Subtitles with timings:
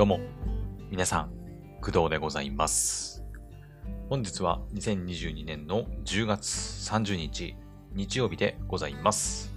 [0.00, 0.18] どうも、
[0.88, 1.30] 皆さん、
[1.82, 3.22] 工藤でございます。
[4.08, 6.46] 本日は2022年の10月
[6.90, 7.54] 30日、
[7.92, 9.52] 日曜日でございます。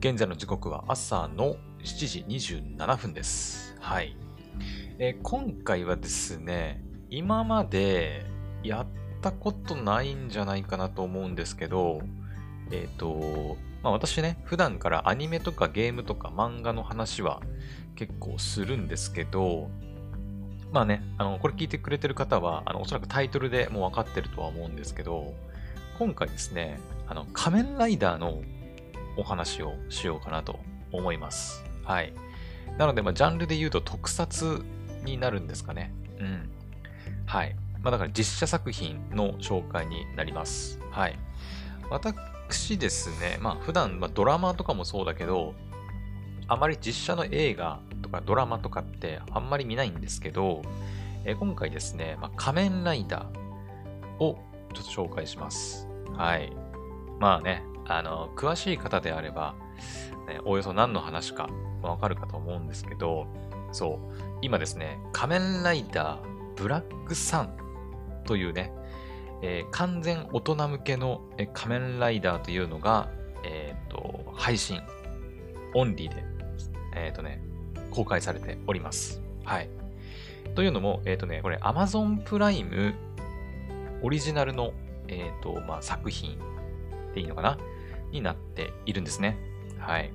[0.00, 1.54] 現在の時刻は朝の
[1.84, 3.76] 7時27分です。
[3.78, 4.16] はい。
[4.98, 8.26] えー今回はですね、今まで
[8.64, 8.86] やっ
[9.22, 12.00] たことないんじゃないかなと思うんですけど、
[12.72, 17.40] えっ、と、まあ私ね、普段からアニメとかゲームとか漫画の話は
[17.94, 19.70] 結構するんですけど、
[20.72, 25.34] まあね、あの、これ聞いてくれてる方は、あの、おそらくタイトルでもう分かってるとは思うんですけど、
[25.98, 28.42] 今回ですね、あの、仮面ライダーの
[29.16, 30.58] お話をしようかなと
[30.92, 31.64] 思います。
[31.84, 32.12] はい。
[32.78, 34.64] なので、まあ、ジャンルで言うと特撮
[35.04, 35.94] になるんですかね。
[36.18, 36.50] うん。
[37.24, 37.56] はい。
[37.82, 40.78] まあ、だから実写作品の紹介になります。
[40.90, 41.18] はい。
[41.88, 45.54] 私ですね、まあ、普段、まあ、ドラマとかもそうだけど、
[46.48, 50.62] あまり実写の映画とかドラマとかってあんまり見ないんですけど、
[51.24, 54.38] えー今回ですね、まあ、仮面ライダーを
[54.74, 55.88] ちょっと紹介します。
[56.12, 56.52] はい。
[57.18, 59.54] まあね、あの、詳しい方であれば、
[60.28, 61.48] ね、おおよそ何の話か
[61.82, 63.26] わかるかと思うんですけど、
[63.72, 63.98] そう、
[64.42, 67.56] 今ですね、仮面ライダーブラックサン
[68.24, 68.72] というね、
[69.42, 73.08] えー完全大人向けの仮面ライダーというのが、
[73.44, 74.80] えっ、と、配信、
[75.74, 76.24] オンリーで、
[76.94, 77.40] えっ、とね、
[77.96, 79.22] 公開されております。
[79.44, 79.70] はい。
[80.54, 82.94] というのも、えっ、とね、これ Amazon プライム
[84.02, 84.74] オリジナルの、
[85.08, 86.38] えっ、と、まあ、作品
[87.14, 87.58] でいいのかな？
[88.12, 89.38] になっているんですね。
[89.78, 90.12] はい。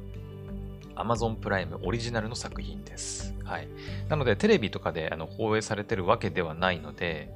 [0.95, 3.33] Amazon プライムオリジナルの作品です。
[3.43, 3.67] はい。
[4.09, 7.31] なので、テレビとかであの放映されてるわけではないので、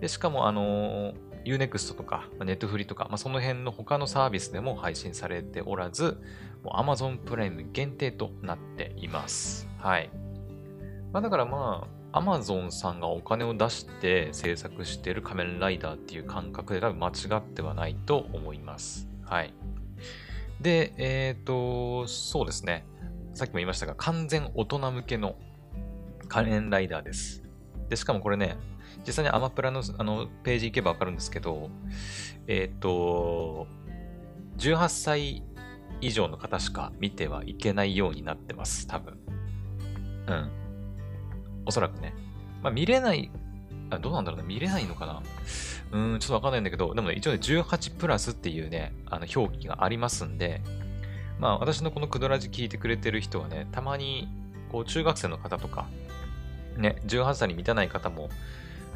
[0.00, 6.22] でしかも、あの、Unext とか、まあ Netflix とか、まあ、その辺の他のサービスでも配信されておらず、
[6.64, 9.68] Amazon プライム限定となっています。
[9.82, 10.10] はい。
[11.12, 19.08] まあ、だからまあ、Amazon さんがお金を出して制作してる仮面ライダーっていう感覚で多分間違ってはないと思います。
[19.24, 19.52] はい。
[20.60, 22.86] で、えっ、と、そうですね。
[23.34, 25.34] さっきも言いましたが、完全大人向けの
[26.28, 27.42] 仮面ライダーです。
[27.88, 28.56] で、しかもこれね、
[29.04, 31.70] 実際にアマプラのあのページ行けばわかるんですけど、
[32.46, 33.66] えっ、と、
[34.58, 35.42] 18歳
[36.00, 39.21] 以上の方しか見てはいけないようになってます、多分。
[40.26, 40.50] うん。
[41.66, 42.14] おそらくね。
[42.62, 43.30] まあ、見れない、
[43.90, 45.22] あどうなんだろうな、見れないのかな
[45.92, 50.62] うん、ちょっとわかんないんだけど、でもね、一応ね、18プラスっていうね、あの表記がありますんで、
[51.38, 54.28] まあ、私のこのクドラジ聞いてくれてる人はね、たまに、
[54.70, 55.86] こう、中学生の方とか、
[56.76, 58.30] ね、18歳に満たない方も、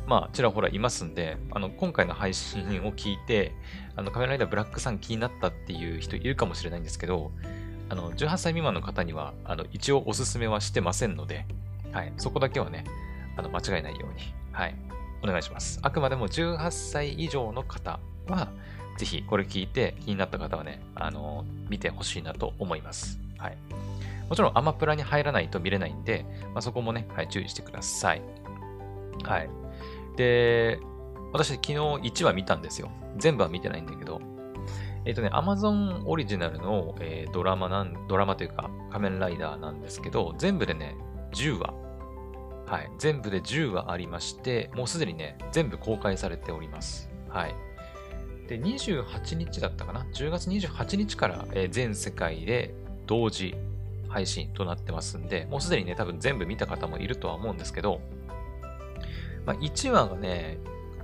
[0.07, 3.53] まあ、ちらほらいますんで、あの、今回の配信を聞いて、
[3.97, 7.33] あの、仮面ライダーブラックさん気になったっていう人いるかもしれないんですけど、
[7.89, 11.47] あの、18歳未満の方には、あの、一応おすすめはしてませんので、
[11.93, 12.85] はい、そこだけはね、
[13.37, 14.75] あの、間違えないように、はい、
[15.23, 15.79] お願いします。
[15.83, 18.49] あくまでも18歳以上の方は、
[18.99, 23.19] ぜひこれ聞いて気になった方はね、あの、見てほしいなと思います。
[23.39, 23.57] はい。
[24.29, 28.23] もちろんアマプラに入らないと見れないんで、まあ、そこもね、はい、注意してください。
[29.23, 29.49] はい。
[30.17, 30.81] で、
[31.33, 32.91] 私昨日1話見たんですよ。
[33.19, 34.21] 全部は見てないんだけど、
[35.07, 40.97] えっ、とね、Amazon オリジナルの、えードラマなん、ドラマというか仮面ライダーなんですけど、全部でね、
[41.33, 41.73] 10話。
[42.67, 42.91] はい。
[42.99, 47.09] 全部で10話ありまして、もうすでにね、全部公開されております。
[47.29, 47.55] はい。
[48.49, 52.75] で、28日だったかな ?10 月28日から、えー全世界で
[53.07, 53.55] 同時
[54.09, 58.01] 配信となってますんで、もうすでにね、多分全部見た方もいるとは思うんですけど、
[59.45, 60.59] まあ、1話がね、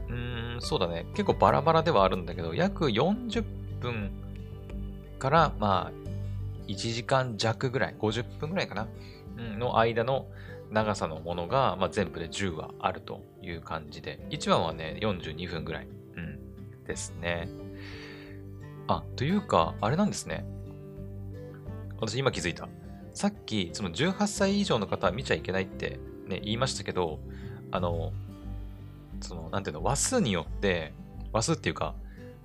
[0.09, 4.11] うーん、そうだね、結構バラバラではあるんだけど、約40分
[5.19, 5.93] から、まあ、
[6.69, 8.89] 1時間弱ぐらい、50分ぐらいかな、
[9.59, 10.27] の間の
[10.71, 17.49] 長さのものが、まあ、全部で10話あるという感じで、1話はね、42分ぐらい、うん、ですね。
[18.87, 20.45] あ、というか、あれなんですね。
[22.01, 22.69] 私今気づいた。
[23.15, 27.21] さっき、その18歳以上の方は見ちゃいけないってね、言いましたけど、
[27.71, 28.13] あの、
[29.21, 30.93] その、なんていうの、話数によって、
[31.33, 31.95] 話数っていうか、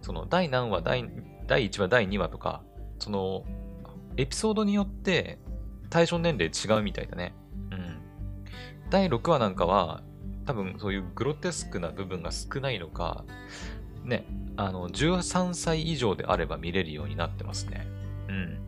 [0.02, 1.10] その、第何話、第、
[1.48, 2.62] 第1話、第2話とか、
[3.00, 3.46] その、
[4.18, 5.40] エピソードによって
[5.90, 7.34] 対象年齢違うみたいだね。
[7.72, 8.00] うん。
[8.90, 10.02] 第6話なんかは、
[10.46, 13.26] 多分そういうグロテスクな部分が少ないのか、
[14.04, 17.88] ね、あの、13歳以上であれば見れるようになってますね。
[18.30, 18.60] うん。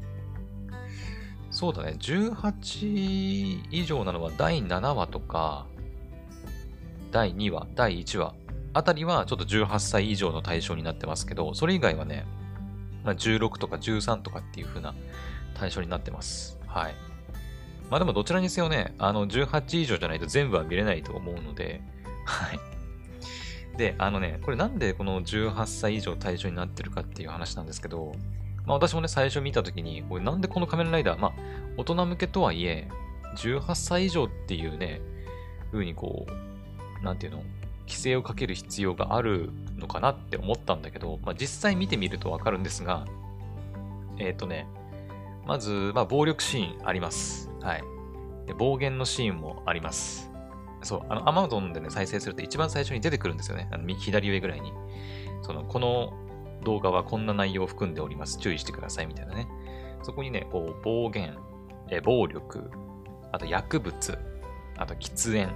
[1.52, 5.66] そうだね、18以上なのは第7話とか、
[7.12, 8.36] 第2話、第1話
[8.74, 12.26] あたりはちょっと18歳以上の対象になってますけど、それ以外はね、
[13.04, 14.94] ま、16とか13とかっていう風な
[15.54, 16.60] 対象になってます。
[16.68, 16.96] はい。
[17.90, 21.81] まあでもどちらにせよね、あの、18以上じゃないと全部は見れないと思うので、
[22.25, 22.60] はい。
[23.78, 28.13] で、あのね、これなんでこの18歳以上対象になってるかっていう話なんですけど、
[28.66, 31.34] まあ私もね、最初見たときに、これなんでこの仮面ライダー、まあ、
[31.78, 32.88] 大人向けとはいえ、
[33.38, 35.02] 18歳以上っていうね、
[35.72, 36.28] 風にこ
[37.02, 37.44] う、なんていうの、
[37.90, 43.06] 規制をかける必要があるのかなって思ったんだけど、まあ実際見てみるとわかるんですが、
[44.20, 44.68] えっ、ー、とね、
[45.48, 47.50] まず、まあ暴力シーンあります。
[47.62, 47.84] はい。
[48.46, 50.30] で暴言のシーンもあります。
[50.84, 53.68] そう、あの、Amazon でね、再生すると一番最初に出てくるんですよね。
[53.72, 54.72] あの左上ぐらいに。
[55.42, 56.14] その、この
[56.64, 58.38] 動画はこんな内容を含んでおります。
[58.38, 59.48] 注意してくださいみたいなね。
[60.04, 61.38] そこにね、こう、暴言、
[61.90, 62.70] え暴力、
[63.32, 64.18] あと薬物、
[64.78, 65.52] あと喫煙、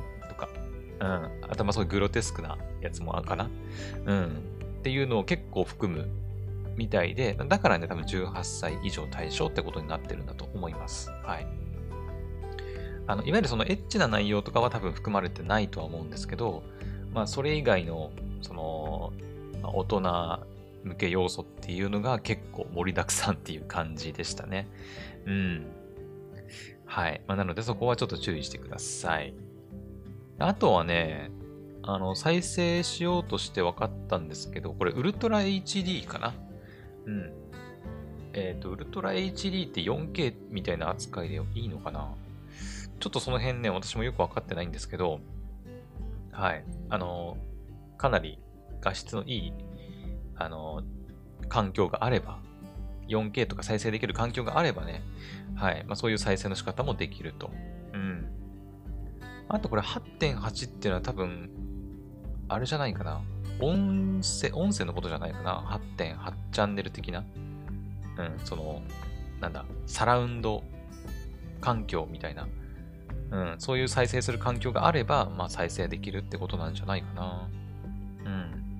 [0.99, 1.31] うん。
[1.41, 3.49] あとまあそういうグロテスクなやつもあるかな。
[4.05, 4.25] うん。
[4.79, 6.09] っていうのを結構含む
[6.75, 11.09] みたいで、だからね、多分18歳以上対象ってことになってるんだと思います。
[11.23, 11.47] はい。
[13.07, 16.63] あの、いわゆるそのエッチな内容とかは多分含まれてないとは思うんですけど、
[17.13, 18.11] まあそれ以外の、
[18.41, 19.13] その、
[19.61, 20.01] まあ、大人
[20.83, 24.67] 向け要素っていうのが結構盛りだくさんっていう感じでしたね。
[25.25, 25.65] うん。
[26.85, 27.21] はい。
[27.27, 29.33] まあ、なのでそこはちょっと注意してください。
[30.39, 31.31] あとはね、
[31.83, 36.33] あの、再生しようとして分かったんですけど、これウルトラ HD かな？
[37.05, 37.31] うん。
[38.33, 42.13] えっ、ー、と、ウルトラ HD って 4K みたいな扱いでいいのかな？
[42.99, 45.19] ちょっとその辺ね、私もよくわかってないんですけど、
[46.31, 46.63] はい。
[46.89, 47.37] あの、
[47.97, 48.39] かなり
[48.81, 49.53] 画質のいい、
[50.35, 50.83] あの、
[51.49, 52.39] 環境があれば、
[53.09, 55.03] 4K とか再生できる環境があればね、
[55.55, 55.83] はい。
[55.85, 57.51] まあ、そういう再生の仕方もできると。
[57.93, 58.25] うん。
[59.49, 61.49] あとこれ8.8っていうのは多分、
[62.47, 63.21] あれじゃないかな。
[63.59, 65.79] 音声、音声のことじゃないかな。
[65.97, 67.23] 8.8チャンネル的な。
[68.17, 68.81] うん、その、
[69.39, 70.63] なんだ、サラウンド
[71.61, 72.47] 環境みたいな。
[73.31, 77.49] うん、そういう再生する環境があれば、まあ、再生できるってことなんじゃないかな。
[78.25, 78.73] うん。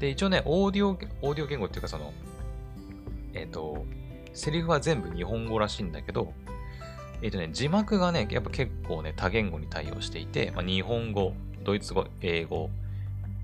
[0.00, 2.12] で、一応ね、オーディオ、オーディオ言語っていうか、その、
[3.32, 3.84] えっ、ー、と、
[4.32, 6.32] セリフは全部日本語らしいんだけど、
[7.22, 12.70] えっ、ー、とね、字幕がね、やっぱ結構ね、多言語に対応していて、まあ、日本語、ドイツ語、英語、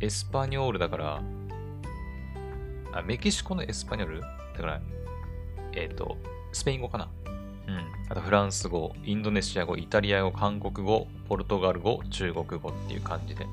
[0.01, 1.23] エスパニョールだから、
[2.93, 4.21] あ、メキシコのエスパニョール？
[4.21, 4.27] だ
[4.59, 4.81] から、
[5.73, 6.17] えっ、ー、と、
[6.53, 7.09] スペイン語かな？
[7.69, 7.87] うん。
[8.09, 13.47] あとフランス語、インドネシア語、イタリア語、韓国語、ポルトガル語、中国語っていう感じで。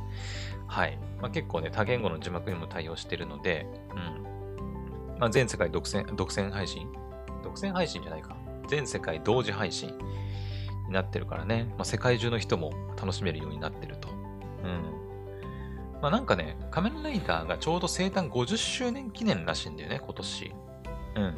[0.67, 0.97] はい。
[1.21, 5.17] まあ、結構ね、多言語の字幕にも対応してるので、うん。
[5.19, 6.87] まあ、全世界独占、独占配信？
[7.43, 8.36] 独占配信じゃないか。
[8.67, 9.97] 全世界同時配信
[10.87, 11.65] になってるからね。
[11.77, 14.09] まあ、世界中の人も楽しめるようになってると。
[14.09, 15.07] うん。
[16.01, 20.53] まあ、なんかね、仮面ライダーがちょうど生誕50周年記念らしいんだよね、今年。
[21.15, 21.35] うん。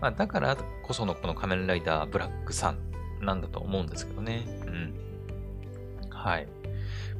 [0.00, 2.78] まあ、だからこそのこの仮面ライダーブラックさん
[3.20, 4.44] なんだと思うんですけどね。
[4.66, 4.94] うん。
[6.10, 6.48] はい。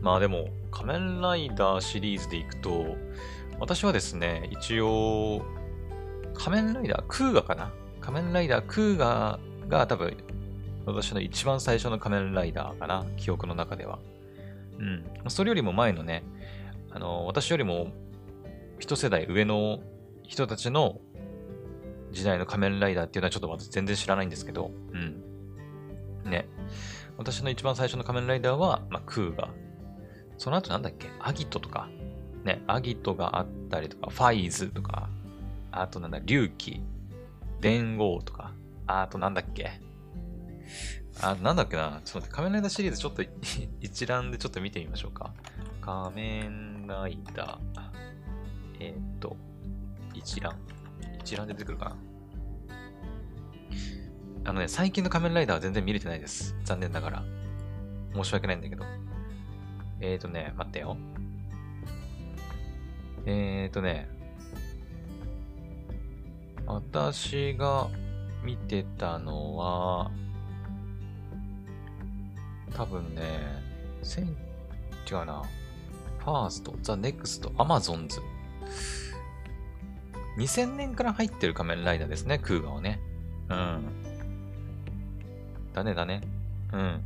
[0.01, 2.97] まあでも、仮面ライダーシリーズでいくと、
[3.59, 5.43] 私はですね、一応、
[6.35, 7.73] 仮面ライダー、クーガかな
[8.05, 10.15] 仮面ライダー、クーガーが多分、
[10.85, 13.99] 私の一番最初の仮面ライダーかな記憶の中では。
[14.79, 15.31] うん。
[15.31, 16.23] それよりも前のね、
[16.91, 17.93] あの、私よりも
[18.79, 19.81] 一世代上の
[20.23, 21.01] 人たちの
[22.12, 26.31] 時代の仮面ライダーっていうのはちょっと私全然知らないんですけど、うん。
[26.31, 26.46] ね。
[27.17, 29.51] 私の一番最初の仮面ライダーは、まあ、クーガー。
[30.37, 31.08] その後なんだっけ？
[31.20, 31.89] アギトとか。
[32.44, 35.08] ね、アギトがあったりとか、ファイズとか、
[35.73, 36.82] あとなんだ、龍騎、
[37.65, 38.53] 電王とか、
[38.87, 39.81] あとなんだっけ
[41.23, 43.23] あ、なんだっけなちょっと待って、仮面ライダーシリーズちょっと
[43.81, 45.33] 一覧でちょっと見てみましょうか。
[45.81, 47.91] 仮面ライダー。
[48.81, 49.39] えっ、と、
[50.13, 50.59] 一覧。
[51.21, 51.97] 一覧で出てくるかな。
[54.44, 56.55] あのね、最近の仮面ライダーは全然見れてないです。
[56.65, 57.25] 残念ながら。
[58.13, 58.85] 申し訳ないんだけど。
[60.01, 60.99] えーとね、待ってよ。
[63.25, 64.11] えーとね、
[66.67, 67.89] 私が
[68.43, 70.11] 見てたのは、
[72.75, 73.23] 多分ね、
[74.03, 74.25] 千、
[75.11, 75.43] 違うな。
[76.19, 78.21] ファースト、ザ・ネクスト、アマゾンズ。
[80.39, 83.01] 2000年から入ってる仮面ライダーですね、クウガはね。
[83.51, 83.85] うん。
[85.75, 86.23] だねだね。
[86.73, 87.05] うん。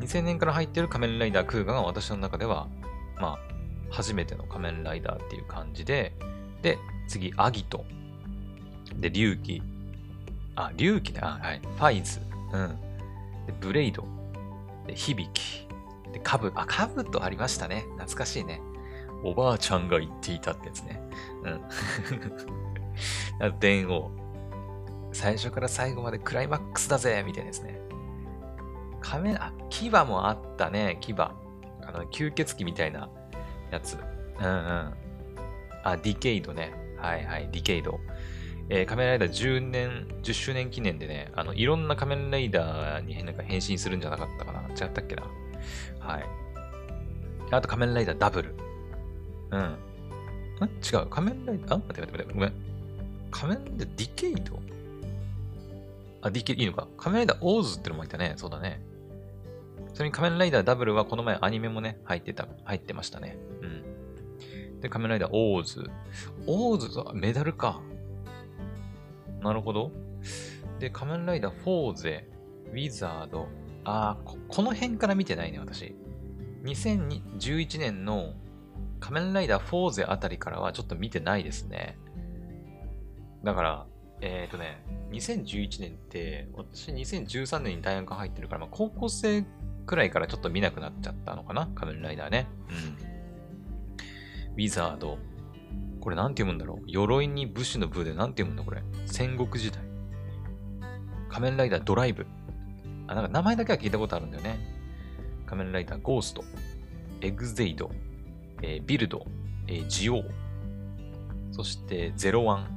[0.00, 2.68] 2000年から入ってる仮面ライダークーガが私の中では、
[3.20, 3.38] まあ、
[3.90, 6.12] 初めての仮面ライダーっていう感じで、
[6.62, 6.78] で、
[7.08, 7.84] 次、アギト。
[8.98, 9.62] で、龍騎。
[10.56, 11.20] あ、龍騎ね。
[11.22, 11.60] あ、はい。
[11.60, 12.20] ファイズ。
[12.52, 12.68] うん。
[13.46, 14.04] で、ブレイド。
[14.86, 15.66] で、響き。
[16.12, 16.52] で、カブ。
[16.54, 17.84] あ、カブとありましたね。
[17.96, 18.60] 懐かしいね。
[19.22, 21.00] おばあちゃんが言っていたってやつね。
[23.40, 23.58] うん。
[23.60, 24.10] 電王。
[25.12, 27.80] 最初から最後までクライマックスだぜみたいですね。
[29.00, 31.14] 仮面、あ、牙もあったね、牙。
[31.18, 31.34] あ
[31.92, 33.08] の、吸血鬼みたいな
[33.70, 33.96] やつ。
[34.40, 34.94] うんうん。
[35.84, 36.72] あ、ディケイドね。
[36.96, 38.00] はいはい、ディケイド。
[38.70, 45.22] えー、仮面ライダー10年、10周年記念でね、あの、いろんな仮面ライダーにな変身するんじゃなかったかな違ったっけな
[46.00, 46.24] はい。
[47.50, 48.54] あと仮面ライダーダブル。
[49.50, 49.60] うん。
[49.60, 49.64] ん
[50.64, 51.06] 違う。
[51.06, 52.34] 仮面ライダーあ待って待って待って。
[52.34, 52.52] ごめん。
[53.30, 54.60] 仮面ライダーディケイド？
[56.20, 56.88] あ、ディケイドいいのか？
[56.98, 58.34] 仮面ライダーオーズってのもいたね。
[58.36, 58.82] そうだね。
[59.94, 63.38] ちなみに仮面ライダーダブルはこの前アニメもね、入ってた、入ってましたね。
[63.62, 64.80] うん。
[64.80, 65.90] で、仮面ライダーオーズ。
[66.46, 67.80] オーズと、メダルか。
[69.40, 69.92] なるほど。
[70.78, 72.28] で、仮面ライダーフォーゼ、
[72.72, 73.48] ウィザード。
[73.84, 75.94] あこ、この辺から見てないね、私。
[76.64, 78.34] 2011年の
[79.00, 81.98] 仮面ライダーフォーゼあたりからはちょっと見てないですね。
[83.44, 83.86] だから、
[84.20, 89.44] えっ、ー、とね、2011年って、私2013年に大学入ってるから、まあ、高校生
[89.86, 92.48] くらいからちょっと見なくなっちゃったのかな仮面ライダーね。
[92.68, 94.54] うん。
[94.54, 95.18] ウィザード。
[96.00, 96.84] これなんて読むんだろう？
[96.86, 98.82] 鎧に武士の部でなんて読むんだこれ？
[99.06, 99.82] 戦国時代。
[101.28, 102.26] 仮面ライダードライブ。
[103.06, 104.58] あ、なんか名前だけは聞いたことあるんだよね。
[105.46, 106.44] 仮面ライダーゴースト。
[107.20, 107.90] エグゼイド。
[108.62, 109.26] えー、ビルド。
[109.66, 110.24] えー、ジオウ。
[111.52, 112.68] そしてゼロワン。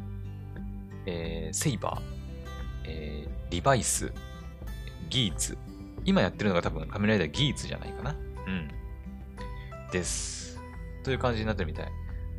[1.06, 2.01] えー、セイバー。
[2.86, 4.12] えー、リバイス。
[5.10, 5.58] ギーツ。
[6.04, 8.12] 今やってるのが多分仮面ライダーギーツじゃないかな。
[8.12, 8.70] うん。
[9.92, 10.60] です。
[11.04, 11.92] という感じになってるみたい。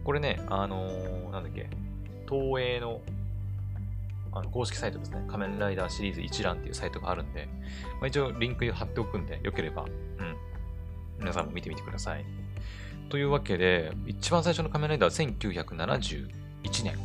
[0.04, 1.68] これね、あのー、なんだっけ、
[2.28, 3.00] 東映の
[4.34, 5.22] あの公式サイトですね。
[5.28, 7.48] 仮面ライダーシリーズ一覧っていうサイトがあるんで、
[8.00, 9.90] まあ、一応リンク貼っておくんで、よければ、うん。
[11.18, 12.24] 皆さんも見てみてください。
[13.10, 16.96] というわけで、一番最初の仮面ライダーは1971年。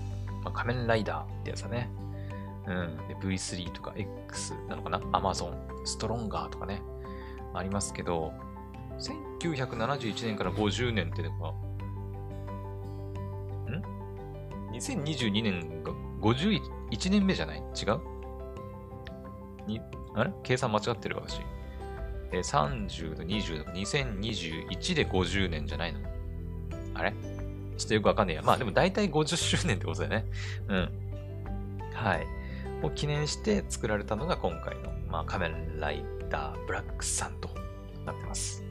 [0.43, 1.89] まあ、仮面ライダーってやつだね。
[2.65, 2.97] うん。
[3.09, 5.53] で、V3 とか X なのかな ?Amazon、
[5.85, 6.81] ストロンガーとかね。
[7.53, 8.31] ありますけど、
[8.99, 11.23] 1971年から50年って、
[14.71, 17.59] ?2022 年が51年目じゃない？
[17.59, 17.99] 違う？
[19.67, 19.81] に、
[20.15, 20.31] あれ？
[20.43, 21.41] 計算間違ってる私。
[22.31, 25.99] えー、30と20と2021で50年じゃないの？
[26.93, 27.13] あれ？
[27.77, 28.41] ちょっとよくわかんねえや。
[28.41, 30.25] まあでも大体50周年ってことだよね。
[30.67, 30.89] うん。
[31.93, 32.27] はい。
[32.83, 37.49] を記念して作られたのが今回の、まあ、仮面ライダーブラックさんと
[38.05, 38.63] なってます。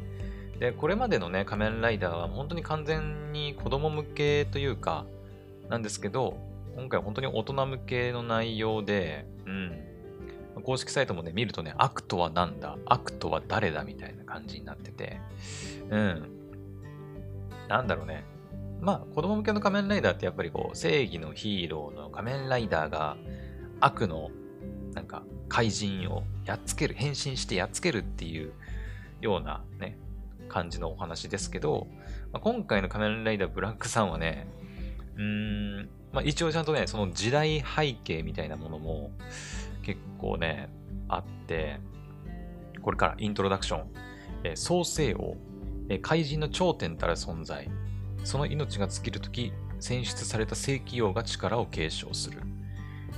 [0.58, 5.06] で、これまでのね、仮面ライダーは本当に完全に子供向けというか、
[5.68, 6.38] なんですけど、
[6.76, 9.82] 今回本当に大人向けの内容で、うん。
[10.62, 15.20] 公式サイトもね、見るとね、悪とは何だ悪とは誰だみたいな感じになってて、
[15.90, 16.30] うん。
[17.68, 18.24] なんだろうね。
[18.80, 23.16] まあ、子供向けの仮面ライダーってやっぱりこう、正義のヒーローの仮面ライダーが
[23.80, 24.30] 悪の、
[24.94, 28.52] なんか、怪人をやっつける、変身してやっつけるっていう
[29.20, 29.98] ようなね、
[30.48, 31.86] 感じのお話ですけど、
[32.32, 34.46] まあ、今回の仮面ライダーブラックさんはね、
[35.18, 39.10] うん、まあ、一応ちゃんとね、その時代背景みたいなものも
[39.82, 40.68] 結構ね、
[41.08, 41.80] あって、
[42.82, 43.86] これからイントロダクション、
[44.44, 45.36] えー、創世王、
[45.88, 47.68] えー、怪人の頂点たる存在、
[48.24, 52.40] その命が尽きるとき、選出された正規王が力を継承する。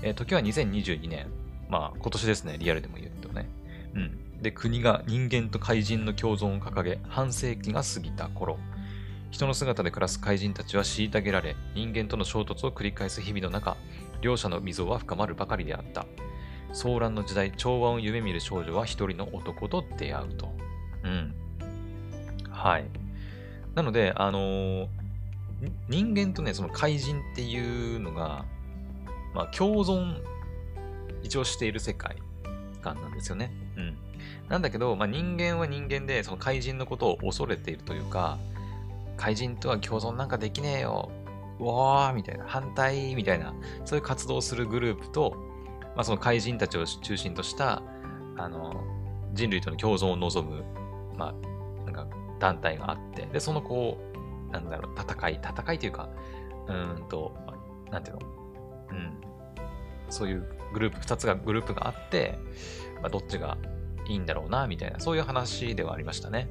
[0.02, 1.26] えー、時は2022年。
[1.68, 3.48] まあ、今年ですね、リアルでも言うとね。
[3.94, 4.42] うん。
[4.42, 8.58] で、国が人間と怪人の共存を掲げ、半世紀が過ぎた頃。
[9.30, 13.76] 人の姿で暮らす怪人たちは虐げられ、人間との衝突を繰り返す日々の中、
[14.20, 16.06] 両者の溝は深まるばかりであった。
[16.72, 20.52] 騒乱の時代、調和を夢見る少女は一人の男と出会うと。
[21.04, 21.34] うん。
[22.50, 22.84] はい。
[23.74, 24.88] なので、あのー、
[25.88, 28.44] 人間とね、その怪人っていうのが、
[29.34, 30.22] まあ、共存、
[31.22, 32.16] 一応している世界
[32.82, 33.52] 観なんですよね。
[33.76, 33.96] うん。
[34.48, 38.38] なんだけど、まあ、人間は人間で、その怪人のことを恐れているというか、
[39.18, 41.10] 怪人とは共存なんかできねえよ。
[41.60, 43.52] うわーみたいな、反対みたいな、
[43.84, 45.36] そういう活動をするグループと、
[45.96, 47.82] まあ、その怪人たちを中心とした、
[48.36, 48.84] あの、
[49.34, 50.64] 人類との共存を望む、
[51.16, 52.06] まあ、なんか
[52.38, 53.98] 団体があって、で、そのこ
[54.48, 56.08] う、なんだろう、戦い、戦いというか、
[56.68, 57.36] うんと、
[57.90, 58.26] なんていうの、
[58.90, 59.20] うん、
[60.08, 62.38] そういうグループ、二つが、グループがあって、
[63.02, 63.58] まあ、どっちが
[64.08, 66.48] いいんだろうな、みたいな、そういう話ではありましたね。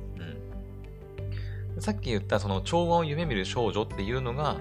[1.79, 4.55] さっき言ったその調和を夢見る少女っていうのが、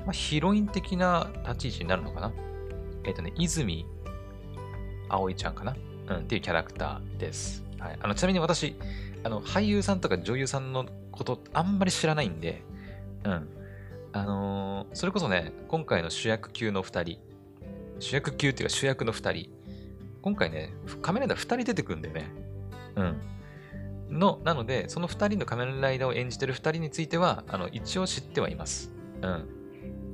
[0.00, 2.32] まあ、ヒロイン的な立ち位置になるのかな？
[3.04, 3.86] えっ、ー、とね、泉
[5.08, 5.76] 葵ちゃんかな？
[6.08, 7.64] うん、っていうキャラクターです。
[7.78, 7.98] はい。
[8.00, 8.74] あの、ちなみに私、
[9.22, 12.62] あの、俳優さんとか女優さんのことあんまり知らないんで、
[13.24, 13.48] うん。
[14.12, 17.18] あのー、それこそね、今回の主役級の二人、
[18.00, 19.50] 主役級っていうか主役の2人。
[20.22, 22.30] 今回ね、仮面ライダー2人出てくるんだよね。
[22.96, 23.20] うん。
[24.10, 28.92] の、なので、その2人の仮面ライダーを演じてる2人については、あの、一応知ってはいます。
[29.22, 29.48] うん。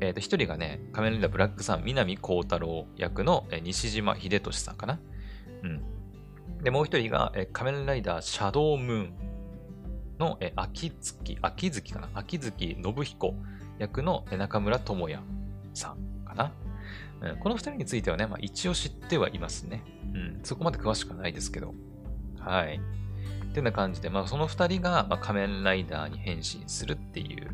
[0.00, 5.00] えっ、ー、と、1人がね、仮面ライダーブラックさん、南光太郎役の、西島秀俊さんかな。
[5.62, 6.62] うん。
[6.62, 9.12] で、もう1人が、え仮面ライダーシャドウムーン
[10.18, 12.10] の、え秋月、秋月かな？
[12.14, 13.34] 秋月信彦
[13.78, 15.22] 役の中村智也
[15.74, 16.52] さんかな。
[17.20, 19.82] うん、この2人についてはね、まあ、一応知ってはいますね。
[20.14, 21.74] うん、そこまで詳しくはないですけど。
[22.38, 22.80] はい。
[23.56, 27.50] ってな感じで、まあ、その2人が、ま、仮面ライダーに変身するっていう、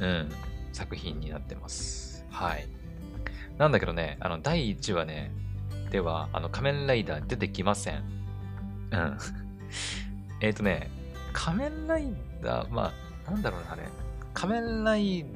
[0.00, 0.28] うん、
[0.74, 2.26] 作品になってます。
[2.28, 2.66] はい。
[3.56, 5.32] なんだけどね、あの、第1話ね、
[5.90, 8.04] では、あの、仮面ライダー出てきません。
[8.90, 9.18] うん。
[10.42, 10.90] えっとね、
[11.32, 12.92] 仮面ライダー、ま
[13.26, 13.84] あ、なんだろうな、あれ。
[14.34, 15.26] 仮面ライ、う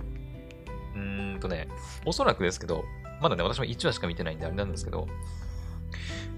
[0.99, 1.69] ーんとね、
[2.05, 2.85] おそらくですけど、
[3.23, 5.09] まだね、私も1話しか見てないんであれなんですけど、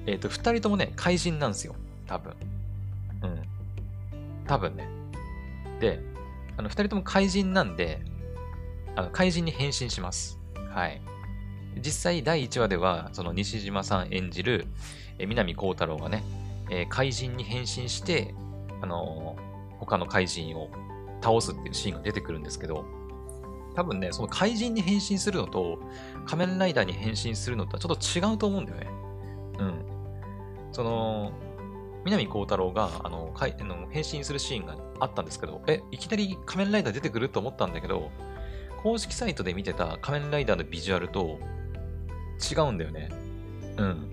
[0.07, 1.75] えっ、ー、と、2人ともね、怪人なんですよ。
[2.07, 2.37] 多分。
[3.23, 3.43] うん。
[4.47, 4.89] 多分ね。
[5.81, 6.01] で、
[6.57, 8.01] あの、2人とも怪人なんで、
[8.95, 10.39] あの怪人に変身します。
[10.71, 11.01] はい。
[11.77, 14.67] 実際、第1話では、その西島さん演じる、
[15.19, 16.23] え南光太郎がね、
[16.71, 18.35] えー、怪人に変身して、
[18.81, 20.69] あのー、他の怪人を
[21.23, 22.85] 倒すっていうシーンが出てくるんですけど、
[23.75, 25.79] 多分ね、その怪人に変身するのと、
[26.27, 28.91] 仮面ライダーに変身するのとはちょっと違うと思うんだよね。
[29.59, 29.85] うん。
[30.73, 31.33] その、
[32.05, 38.11] 南光太郎があのかいあの変身するシーンがあったんですけど、え、いきなり仮面ライダー出てくると思ったんだけど、
[38.83, 41.39] 公式サイトで見てた仮面ライダーのビジュアルと
[42.51, 43.09] 違うんだよね。
[43.77, 44.11] うん。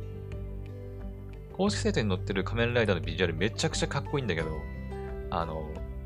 [1.54, 4.50] 公式サイトに載ってる仮面ライダーのビジュアルめちゃくちゃかっこいいんだけど、
[5.32, 5.64] あの、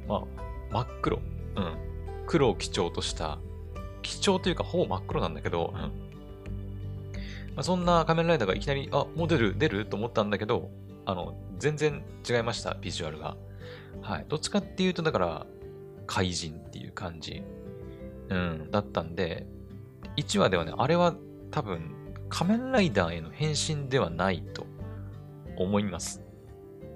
[0.08, 0.24] まあ、
[0.72, 1.18] 真っ黒。
[1.18, 1.78] うん。
[2.26, 3.40] 黒を基調とした、
[4.02, 5.82] 基調というかほぼ真っ黒なんだけど、うん。
[5.82, 5.90] ま
[7.58, 10.72] あ、そんな仮面ライダーがいきなり、あ、もう出る出ると思ったんだけど、
[11.06, 13.38] あの、全然違いました、ビジュアルが。
[14.02, 14.26] はい。
[14.28, 15.46] どっちかっていうと、だから、
[16.08, 17.44] 怪人っていう感じ、
[18.30, 19.46] うん、だったんで、
[20.18, 21.16] 1話ではね、あれは
[21.52, 21.92] 多分、
[22.30, 24.66] 仮面ライダーへの変身ではないと
[25.58, 26.22] 思います。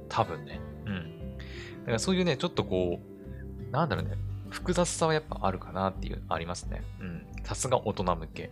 [0.10, 0.60] 多分ね。
[0.86, 1.38] うん。
[1.80, 4.17] だからそういうね、ちょっとこう、なんだろうね、
[4.50, 6.82] 複雑さはやっぱあるかなっていう、ありますね。
[7.00, 7.26] うん。
[7.43, 8.52] さすが大人向け。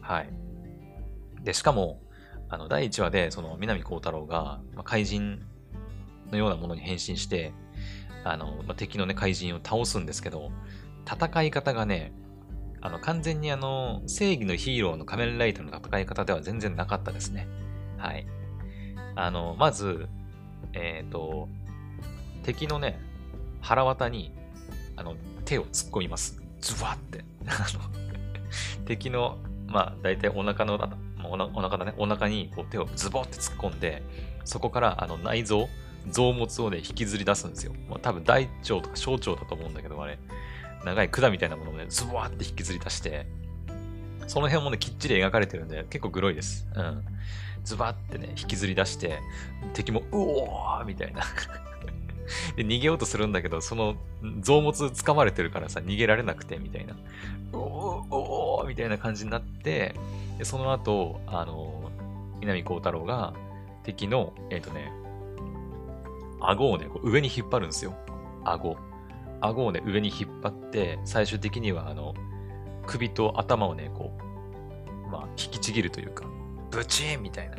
[0.00, 0.30] はい。
[1.42, 2.00] で、しかも、
[2.52, 5.40] あの、第1話で、その、南光太郎が、ま、怪人
[6.30, 7.54] のようなものに変身して、
[8.24, 10.52] あの、ま、敵のね、怪人を倒すんですけど、
[11.10, 12.12] 戦い方がね、
[12.82, 17.48] あの、完全にあの、正義のヒーローの仮面ライダーの戦い方では全然なかったですね。
[17.96, 18.26] はい。
[19.14, 20.10] あの、まず、
[20.74, 21.48] えっ、ー、と、
[22.42, 23.00] 敵のね、
[23.62, 24.34] 腹渡に、
[24.96, 26.38] あの、手を突っ込みます。
[26.60, 27.24] ズワって。
[28.84, 29.38] 敵の、
[29.68, 30.78] まあ、大体お腹の、
[31.32, 34.02] おなお腹だね、お腹にこう手をズボって突っ込んで、
[34.44, 35.68] そこからあの内臓、
[36.10, 37.72] 臓物をね、引きずり出すんですよ。
[37.88, 40.18] まあ、多分大腸とか小腸だと思うんだけど、あれ。
[40.84, 43.26] 長い管みたいなものをね、ズボーって引きずり出して、
[44.26, 46.66] その辺もね、きっちり描かれてるんで、結構グロいです。
[46.74, 47.04] うん。
[47.64, 49.20] ズバってね、引きずり出して、
[49.74, 51.22] 敵も、うおーみたいな
[52.56, 53.96] で、逃げようとするんだけど、その
[54.40, 56.96] 臓物掴まれてるからさ、逃げられなくて、みたいな。
[57.52, 57.58] お
[58.10, 59.94] おーみたいな感じになって、
[60.38, 61.90] でその後、あの、
[62.40, 63.34] 南光太郎が
[63.82, 64.92] 敵の、えっ、ー、とね、
[66.40, 67.94] 顎をね、こう上に引っ張るんですよ。
[68.44, 68.76] 顎。
[69.40, 72.14] 顎をね、上に引っ張って、最終的には、あの、
[72.86, 74.12] 首と頭をね、こ
[75.06, 76.24] う、まあ、引きちぎるというか、
[76.70, 77.56] ブチーンみたいな。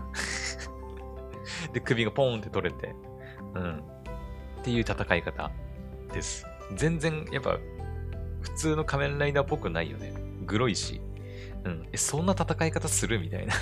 [1.74, 2.96] で、首がポーンって取れて、
[3.54, 3.84] うん。
[4.60, 5.52] っていう戦い方
[6.14, 6.46] です。
[6.76, 7.58] 全然、やっぱ、
[8.42, 10.14] 普通の仮面ライダーっぽくないよね。
[10.46, 11.02] グロいし。
[11.66, 11.88] うん。
[11.92, 13.54] え、そんな戦い方するみたいな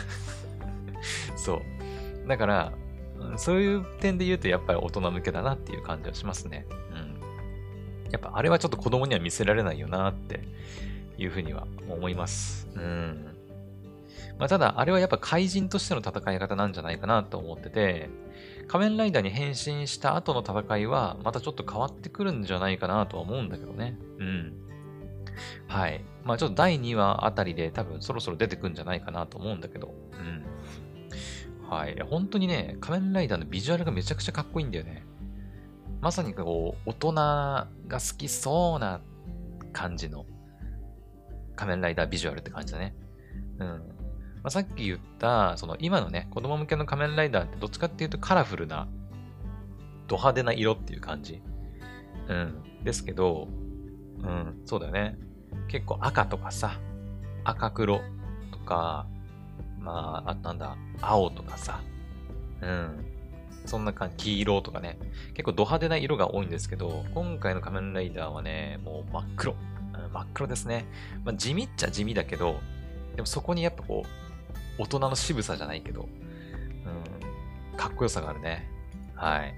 [1.36, 1.62] そ
[2.26, 2.28] う。
[2.28, 2.74] だから、
[3.38, 6.66] そういう点で言うと、やっぱり大人向けだなっていう感じはしますね。
[6.92, 8.12] うん。
[8.12, 10.42] やっぱあれはちょっと子供には見せられないよなって
[11.18, 12.68] いうふうには思います。
[12.76, 13.32] うん。
[14.38, 18.10] まあ、ただ、あれはやっぱ怪人としての戦い方なんじゃないかなと思ってて、
[18.68, 23.98] 仮面ライダーに変身した後の戦いは、またちょっと変わってくるんじゃないかなとは思うんだけどね。
[24.18, 24.54] うん。
[25.68, 26.04] はい。
[26.24, 29.94] まあちょっと第2話あたりで多分そろそろ出てくんじゃないかなと思うんだけど。
[30.14, 31.70] うん。
[31.70, 31.98] はい。
[32.10, 35.06] 本当にね、仮面ライダーのビジュアルがめちゃくちゃかっこいいんだよね。
[36.02, 39.02] まさにこう、大人が好きそうな
[39.72, 40.26] 感じの
[41.56, 42.96] 仮面ライダービジュアルって感じだね。
[43.60, 43.68] うん。
[43.68, 43.78] ま
[44.46, 48.88] あ、さっき言った、その今のね、子供向けの仮面ライダーってどっちかっていうとカラフルな、
[50.08, 51.42] ド派手な色っていう感じ。
[52.28, 52.84] うん。
[52.84, 53.48] ですけど、
[54.24, 55.18] うん、そうだよね。
[55.68, 56.80] 結構赤とかさ、
[57.44, 58.02] 赤黒
[58.52, 59.08] とか、
[59.80, 61.82] まあ、あとなんだ、青とかさ、
[62.62, 63.06] うん。
[63.66, 64.98] そんな感じ、黄色とかね。
[65.34, 69.56] 結構ド派手な色が多いんですけど、今回の仮面ライダーはね、もう真っ黒。
[70.14, 70.86] 真っ黒ですね。
[71.24, 72.60] まあ、地味っちゃ地味だけど、
[73.16, 74.04] でもそこにやっぱこ
[74.78, 76.08] う、大人の渋さじゃないけど、
[77.72, 78.70] うん、かっこよさがあるね。
[79.16, 79.54] はい。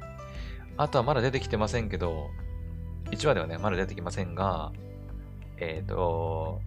[0.76, 2.30] あとはまだ出てきてませんけど、
[3.14, 4.72] 1話ではね、まだ出てきませんが、
[5.58, 6.62] えっ、ー、と、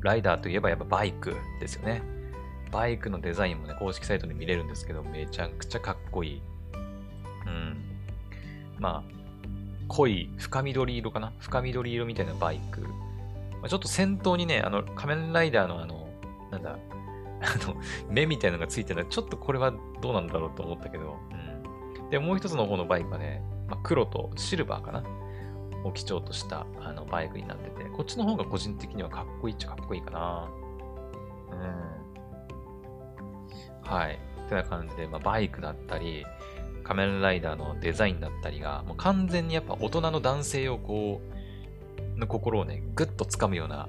[0.00, 2.02] ライダーといえばやっぱバイクですよね。
[2.70, 6.42] バイクのデザインもね、公式サイトで見れるんですけど、めちゃくちゃかっこいい。
[7.46, 7.76] うん。
[8.78, 9.16] まあ、
[9.88, 11.32] 濃い深緑色かな？
[11.38, 12.80] 深緑色みたいなバイク。
[12.80, 12.88] ま
[13.64, 16.08] あ、ちょっと先頭にね、あの、仮面ライダーのあの、
[16.50, 16.78] なんだ、
[17.40, 17.76] あの、
[18.10, 21.16] 目みたいなのがついてるのはちょっとこれはどうなんだろうと思ったけど、
[22.00, 22.10] うん。
[22.10, 25.04] で、もう一つの方のバイクはね、まあ、黒とシルバーかな？
[25.86, 30.50] を基調としたあのバイクになってて、こっちの方が個人的にはかっこいいっちゃかっこいいかな。
[31.52, 31.54] う
[33.86, 33.88] ん。
[33.88, 34.18] はい。
[34.46, 36.24] ってな感じで、まあ、バイクだったり、
[36.84, 41.20] 仮面ライダーのデザインだったりが、もう完全にやっぱ大人の男性をこ
[42.14, 43.88] う、の心をね、ぐっと掴むような、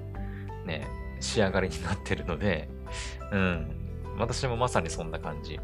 [0.66, 0.88] ね、
[1.20, 2.68] 仕上がりになってるので、
[3.32, 3.70] うん。
[4.18, 5.60] 私もまさにそんな感じ。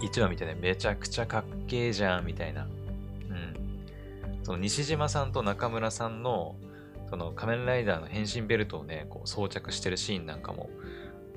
[0.00, 2.66] 一話見てね、めちゃくちゃかっけえじゃん、みたいな。
[4.42, 6.56] その西島さんと中村さんの、
[7.08, 10.70] その仮面ライダーの変身ベルトをね、こう装着してるシーンなんかも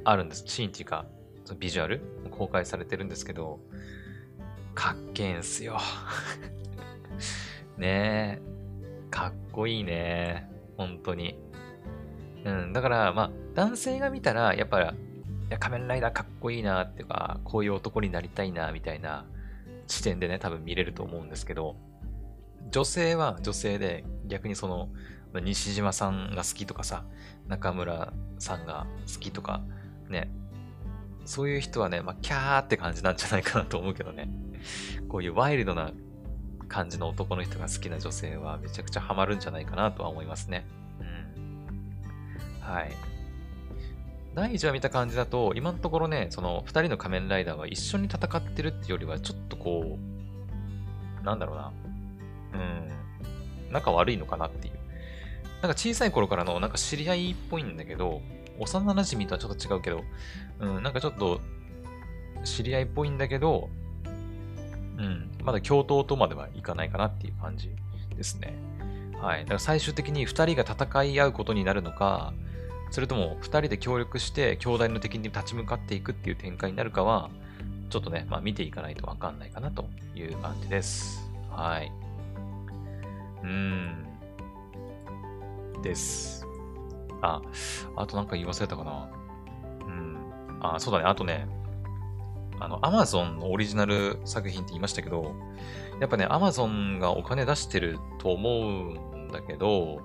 [0.03, 0.43] あるんです。
[0.47, 1.05] シーンっていうか、
[1.45, 3.59] そのビジュアル公開されてるんですけど、
[4.73, 5.79] かっけえんすよ。
[7.77, 8.55] ねえ。
[9.11, 10.49] かっこいいね。
[10.77, 11.39] 本当に。
[12.43, 14.89] うん、だから、まあ、男性が見たら、やっぱり、い
[15.49, 19.25] や、仮面ライダーかっこいいなっていうか、こういう男になりたいな、みたいな
[19.87, 21.75] 視点でね、多分見れると思うんですけど、
[22.75, 24.89] 女性は女性で、逆にその、
[25.41, 27.05] 西島さんが好きとかさ、
[27.47, 29.61] 中村さんが好きとか、
[30.09, 30.29] ね、
[31.23, 34.27] そういう人はね、まあ、キャーって感じなんじゃないかなと思うけどね。
[35.07, 35.93] こういうワイルドな
[36.67, 40.67] 感じの男の人が好きな女性はめちゃくちゃハマるんじゃないかなとは思いますね。
[40.99, 42.59] うん。
[42.59, 42.91] はい。
[44.33, 51.71] 第1話見た感じだと、今のところね、その2人の仮面ライダーは一緒に戦ってるってよりは、ちょっとこう、なんだろうな。
[52.55, 53.71] うん。
[53.71, 54.73] 仲悪いのかなっていう。
[55.61, 58.21] なんか小さい頃からのなんか知り合いっぽいんだけど、
[58.59, 60.03] 幼馴染とはちょっと違うけど、
[60.59, 61.41] うん、なんかちょっと
[62.43, 63.69] 知り合いっぽいんだけど、
[64.97, 67.69] うん、まだ共闘とまではいかないかなっていう感じ
[68.15, 68.55] ですね。
[69.19, 69.41] はい。
[69.41, 72.33] だから最終的に2人が戦い合うことになるのか、
[72.91, 77.29] それとも2人で協力して兄弟の敵に立ち向かっていくっていう展開になるかは、
[77.89, 81.29] ちょっとね、まあ見ていかないとわかんないかなという感じです。
[81.49, 81.91] はい。
[83.45, 83.47] う
[85.79, 85.81] ん。
[85.81, 86.45] です。
[87.21, 87.41] あ、
[87.95, 89.09] あとなんか言い忘れたかな。
[89.85, 90.17] うん。
[90.61, 91.05] あ、そうだね。
[91.05, 91.47] あとね、
[92.59, 95.35] あの、アマゾンのオリジナル作品って言いましたけど、
[95.99, 100.01] やっぱね、アマゾンがお金出してると思うんだけど、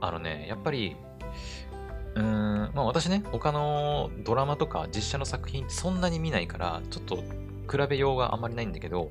[0.00, 0.96] あのね、やっぱり、
[2.14, 9.10] うーん、まあ私ね、他のドラマとか実写の作品ってそんなに見ないから、ちょっと比べようがあんまりないんだけど、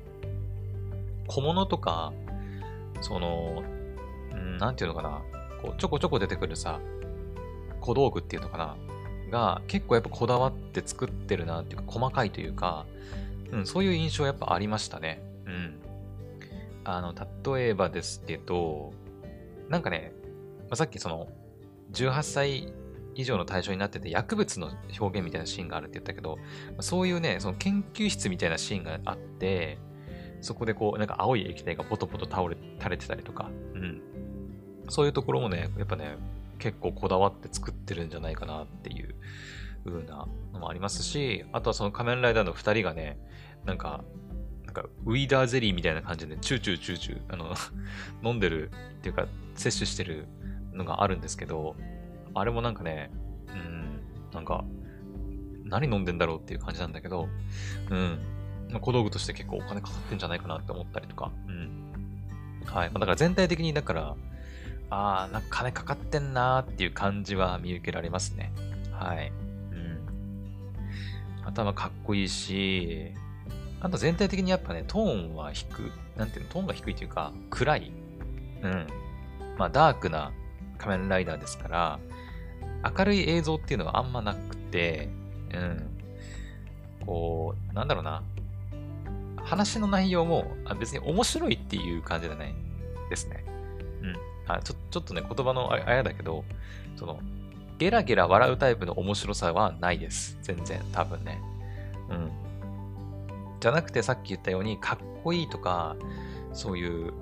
[1.26, 2.12] 小物とか、
[3.04, 3.62] その、
[4.34, 5.22] ん、なんていうのかな、
[5.60, 6.80] こうちょこちょこ出てくるさ、
[7.80, 8.76] 小道具っていうのかな、
[9.30, 12.86] が結構やっぱこだわって作ってるなっていうか、細かいというか、
[13.52, 15.22] うん、そういう印象やっぱありましたね。
[15.46, 15.80] うん。
[16.84, 17.14] あの、
[17.56, 18.92] 例えばですけど、
[19.68, 20.12] なんかね、
[20.60, 21.28] まあ、さっきその、
[21.92, 22.72] 18歳
[23.14, 26.38] 以上の対象になってて薬物の表現みたいなシーンがあるって言ったけど、
[26.80, 29.78] そういうね、その研究室みたいなシーンがあって、
[30.44, 34.00] そこでこう、なんか青い液体がポトポト倒れ、垂れてたりとか、うん。
[34.90, 36.16] そういうところもね、やっぱね、
[36.58, 39.14] 結構こだわって作ってるんじゃないかなっていう
[39.86, 43.18] 風なのもありますし、あとはその仮面ライダーの2人がね、
[43.64, 44.04] なんか、
[44.66, 47.54] なんかウイダーゼリーみたいな感じでチューチューチューチュー、あの
[48.22, 50.26] 飲んでるっていうか、摂取してる
[50.74, 51.74] のがあるんですけど、
[52.34, 53.10] あれもなんかね、
[53.48, 54.00] うん、
[54.32, 54.64] なんか、
[55.64, 57.28] 何飲んでんだろうっていう感じなんだけど、
[57.90, 58.18] うん、
[58.80, 61.92] 小道具として結構お金かかってんじゃないかなって思ったりとか、うん。
[62.66, 62.90] はい。
[62.90, 64.16] まあ、だから全体的に、だから、
[64.90, 68.52] ああ、なんか金かかってんなーっていう感じは見受けられますね。
[68.92, 69.32] はい。
[69.72, 70.00] うん。
[71.44, 73.12] 頭かっこいいし、
[73.80, 77.92] あと全体的にやっぱね、トーンは低く、なんていうの、トーンが低いというか、暗い。
[78.62, 78.86] うん。
[79.58, 80.32] まあ、ダークな
[80.78, 81.98] 仮面ライダーですから、
[82.96, 85.08] 明るい映像っていうのはあんまなくて、
[85.52, 85.86] うん。
[87.06, 88.22] こう、なんだろうな。
[89.54, 92.54] 話の内容も別に面白いっていう感じじゃない
[93.08, 93.44] ですね。
[94.02, 94.16] うん。
[94.46, 96.44] あちょちょっとね、言葉のあやだけど、
[96.96, 97.20] その、
[97.78, 100.38] ゲラゲラ笑うタイプの面白さはないです。
[100.42, 101.40] 全然、多分ね。
[102.10, 102.30] うん。
[103.60, 105.96] じゃなくてさっき言ったように、かっこいいとか、
[106.52, 107.12] そういう、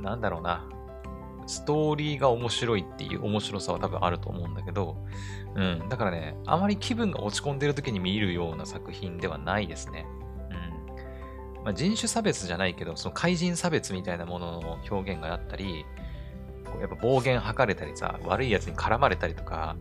[0.00, 0.64] なんだろうな、
[1.46, 4.96] ストーリーが面白いっていう面白さは多分あると思うんだけど、
[5.54, 5.88] うん。
[5.88, 10.06] だからね、あまり気分が落ち込んでる時に見るような作品ではないですね。
[11.68, 15.84] まあ、人種差別じゃないけど、その怪人差別みたいなものの表現があったり、
[16.80, 19.76] やっぱ暴言吐かれたりさ、悪いやつに絡まれたりとか、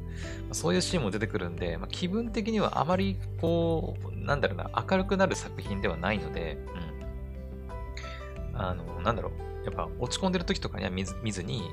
[0.50, 6.58] まそういうシーンも出てくるんで、まあ、気分的にはあまりこう、なんだろうな、明るくなる作品ではないので、
[8.52, 8.60] うん。
[8.60, 11.72] あの、なんだろう、やっぱ落ち込んでる時とかには見ず見ずに、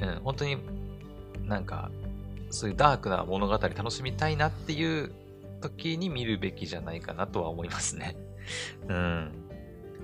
[0.00, 0.56] うん、本当に
[1.42, 1.90] なんか、
[2.48, 5.12] そういうダークな物語楽しみたいなっていう
[5.60, 8.16] 時に見るべきじゃないかなとは思いますね。
[8.88, 9.32] うん。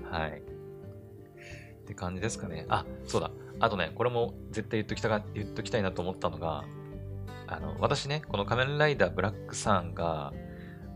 [0.09, 0.41] はい。
[0.41, 2.65] って感じですかね。
[2.69, 3.31] あ、そうだ。
[3.59, 6.63] あとね、これも絶対言っときたか、言っときたいなと思ったのが、
[7.47, 10.33] あの、私ね、この仮面ライダーブラックサンが、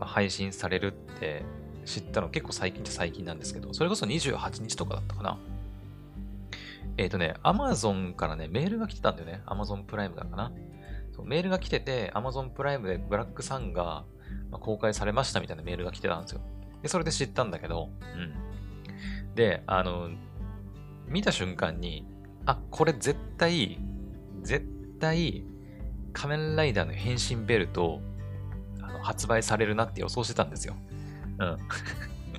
[0.00, 1.42] 配信されるって
[1.86, 5.38] 知ったの結構最近って最近なんですけど、それこそ28日とかだったかな。
[6.98, 9.42] えっ、とね、Amazon からね、メールが来てたんだよね。
[9.46, 10.52] Amazon プライムだかな。
[11.14, 14.04] そうメールが来てて、Amazon プライムでブラックサンが、
[14.50, 16.40] 公開されましたみたいなメールが来てたんですよ。
[16.82, 19.34] で、それで知ったんだけど、うん。
[19.34, 20.10] で、あの、
[21.06, 22.06] 見た瞬間に、
[22.44, 23.78] あ、これ絶対、
[24.42, 24.66] 絶
[25.00, 25.44] 対、
[26.12, 28.00] 仮面ライダーの変身ベルト、
[28.80, 30.74] あの発売されるなって予想してたんですよ。
[31.38, 31.58] うん。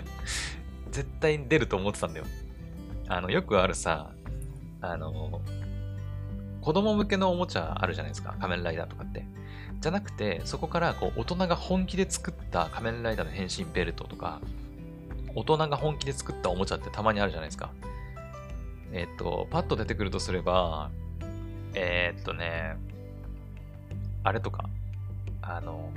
[0.91, 2.25] 絶対出ると思ってたんだよ。
[3.07, 4.11] あの、よくあるさ、
[4.81, 5.41] あの、
[6.61, 8.35] 子供向けのおもちゃあるじゃないですか。
[8.39, 9.25] 仮面ライダーとかって。
[9.79, 14.41] じゃなくて、そこからこう大人が本気で作った仮面ライダーの変身ベルトとか、
[15.35, 17.71] 大人が本気で作ったおもちゃってたまにあるじゃないですか。
[18.91, 20.89] えっ、と、パッと出てくるとすれば、
[21.73, 22.77] えーっとね、
[24.23, 24.69] あれとか、
[25.41, 25.91] あの、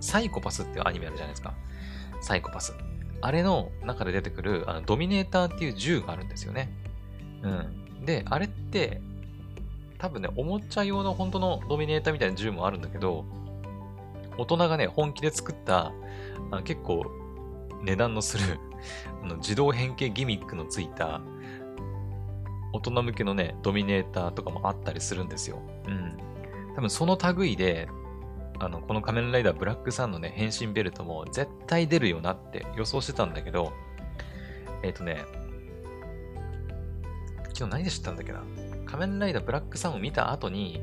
[0.00, 1.54] サイコパスっていうアニメあるじゃないですか。
[2.20, 2.74] サイコパス。
[3.20, 6.72] あれの中で出てくるあのドミネーターっていう銃があるんですよね。
[7.42, 8.04] うん。
[8.04, 9.00] で、あれって、
[10.02, 13.24] 多分ね、おもちゃ用の本当のドミネーターみたいな銃もあるんだけど、
[14.36, 15.92] 大人がね、本気で作った、
[16.50, 17.06] あ結構
[17.84, 18.58] 値段のする
[19.22, 21.20] あの自動変形ギミックのついた、
[22.72, 25.60] 大人向けのね、ドミネーターとかもあったりするんですよ。
[25.86, 26.16] うん。
[26.74, 27.88] 多分その類で、
[28.58, 33.72] あの、この仮面ライダーブラックさんのね、変身ベルトも絶対出るよなって予想してたんだけど、
[34.82, 35.24] えっ、とね、
[37.54, 38.42] 昨日何で知ったんだっけな？
[38.92, 40.82] 仮面ライダーブラックさんを見た後に、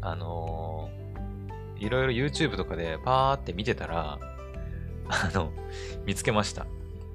[0.00, 0.98] あのー
[1.78, 4.18] いろいろ YouTube とかでパーって見てたら、
[5.08, 5.52] あの、
[6.04, 6.66] 見つけました。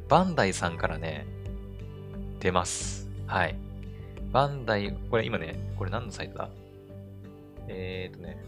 [0.08, 1.28] バンダイさんからね、
[2.40, 3.10] 出ます。
[3.28, 3.58] はい。
[4.32, 6.50] バンダイ、これ今ね、これ何のサイトだ？
[7.68, 8.42] えーとね、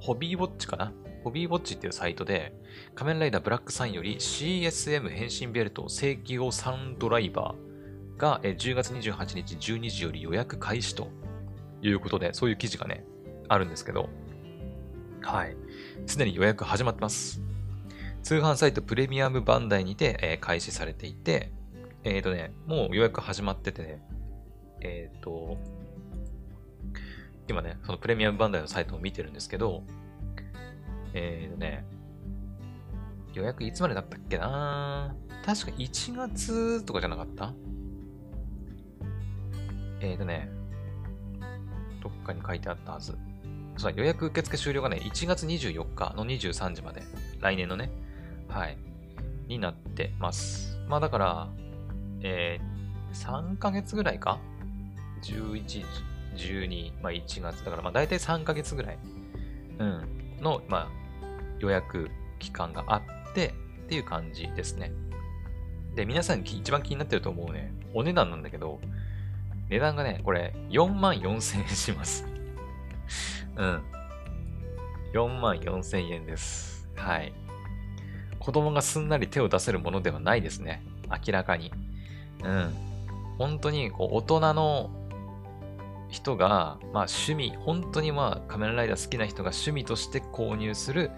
[0.00, 0.90] ホビーウォッチかな？
[1.22, 2.54] ホビーウォッチっていうサイトで、
[2.94, 7.71] 仮面ライダーブラックさんより CSM 変身ベルト正規用サンドライバー
[8.22, 11.08] がえ10月28日12時より予約開始と
[11.82, 13.04] いうことで、そういう記事がね、
[13.48, 14.08] あるんですけど、
[15.22, 15.56] はい。
[16.06, 17.42] すでに予約始まってます。
[18.22, 21.50] 通販サイトプレミアムバンダイにて、え開始されていて、
[22.04, 24.00] えっ、とね、もう予約始まっててね、
[24.80, 25.58] えっ、と、
[27.48, 29.82] 今ね、そのプレミアムバンダイのサイトを見てるんですけど、
[31.12, 31.84] えっ、とね、
[33.34, 37.52] 予約いつまでだったっけな確か1月とかじゃなかった
[40.02, 40.50] えっ、とね、
[42.02, 43.16] どっかに書いてあったはず。
[43.76, 47.02] そう予約受付終了がね、1月24日の23時まで、
[47.40, 47.90] 来年のね、
[48.48, 48.76] はい、
[49.48, 50.78] になってます。
[50.88, 51.48] まあだから、
[52.20, 54.38] えー、3ヶ月ぐらいか
[55.22, 55.84] ?11、
[56.36, 57.64] 12、まあ1月。
[57.64, 58.98] だからまあ大体3ヶ月ぐらい、
[59.78, 60.88] うん、の、まあ
[61.60, 62.10] 予約
[62.40, 64.92] 期間があってっていう感じですね。
[65.94, 68.80] で、皆さん一番気になってると思うね、お値段なんだけど、
[69.72, 72.26] 値段がね、これ4万4千円します。
[73.56, 73.82] うん。
[75.14, 76.86] 4万4千円です。
[76.94, 77.32] はい。
[78.38, 80.82] 子供がすんなり手を出せるものではないですね。
[81.26, 81.72] 明らかに。
[82.44, 82.74] うん。
[83.38, 84.90] 本当にこう大人の
[86.10, 91.10] 人が、まあ趣味、本当にまあ仮面ライダー好きな人が趣味として購入する、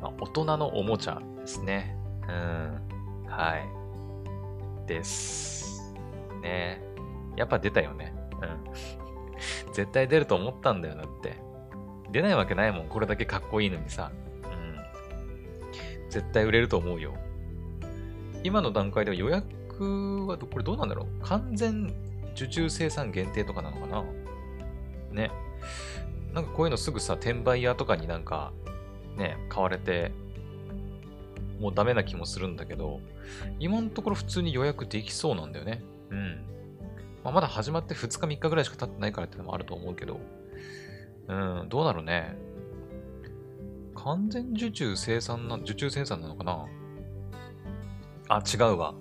[0.00, 1.96] まあ、大人のおもちゃですね。
[2.28, 3.28] うん。
[3.28, 4.88] はい。
[4.88, 5.94] です。
[6.42, 6.91] ね
[7.36, 8.14] やっぱ出たよね。
[8.40, 9.72] うん。
[9.72, 11.36] 絶対出ると思ったんだよなって。
[12.10, 12.88] 出ないわけないもん。
[12.88, 14.10] これだけかっこいいのにさ。
[14.44, 16.10] うん。
[16.10, 17.14] 絶対売れると思うよ。
[18.44, 21.94] 今の段階では予約は、これどうなんだろう完全
[22.34, 24.04] 受注生産限定とかなのかな
[25.12, 25.30] ね。
[26.32, 28.52] なんかこういうのすぐさ、転売屋とかになんか、
[29.16, 30.12] ね、買われて、
[31.60, 33.00] もうダメな気もするんだけど、
[33.58, 35.82] 今のところ普通に予約できそうなんだよね。
[36.10, 36.44] うん。
[37.24, 40.20] まあ、まだ始まって2日3日ぐらいしか経ってないからってのもあると思うけど、
[41.28, 42.36] うん、どうだろうね。
[43.94, 46.66] 完全受注生産な、受注生産なのかな？
[48.28, 48.94] あ、違うわ。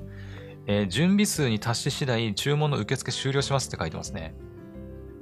[0.67, 4.35] えー、準備数に達し次第注文の受付終了しますって書いてますね。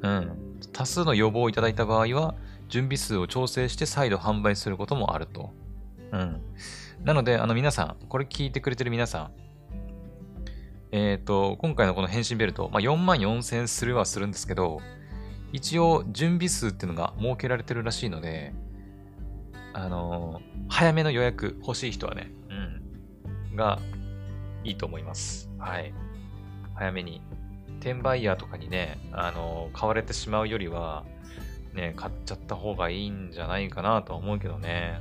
[0.01, 0.57] うん。
[0.73, 2.35] 多数の要望をいただいた場合は、
[2.67, 5.53] 準備数を調整して再度販売することもあると。
[6.12, 6.41] うん。
[7.03, 9.31] なので、あの皆さん、これ聞いてくれてる皆さん、
[10.91, 14.82] えっ、ー、と、今回のこの変身ベルト、まあ、4万4000するはするんですけど、
[15.52, 18.54] 一応準備数っていうのが設けられてるらしいので、
[19.73, 22.32] あのー、早めの予約欲しい人はね、
[23.49, 23.80] うん、が
[24.63, 25.49] いいと思います。
[25.58, 25.93] はい。
[26.75, 27.21] 早めに
[27.80, 31.06] 転売ヤーとかにね、あの、買われてしまうよりは、
[31.73, 34.99] ね、買っちゃった方がいいんじゃないかなとは思うけどね。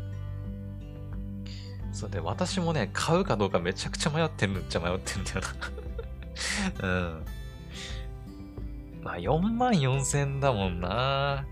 [1.93, 5.78] そうで、私もね、買うかどうかめちゃくちゃ迷ってるっちゃ迷ってるんだよな
[6.83, 7.25] うん。
[9.03, 11.45] まあ、4万4千だもんな。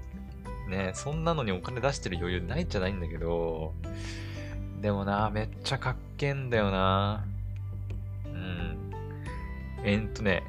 [0.68, 3.72] ね、そんなのにお金出してる余裕ないじゃないんだけど、
[4.80, 7.24] でもな、めっちゃかっけんだよな。
[8.26, 8.92] うん。
[9.84, 10.42] えー、っとね、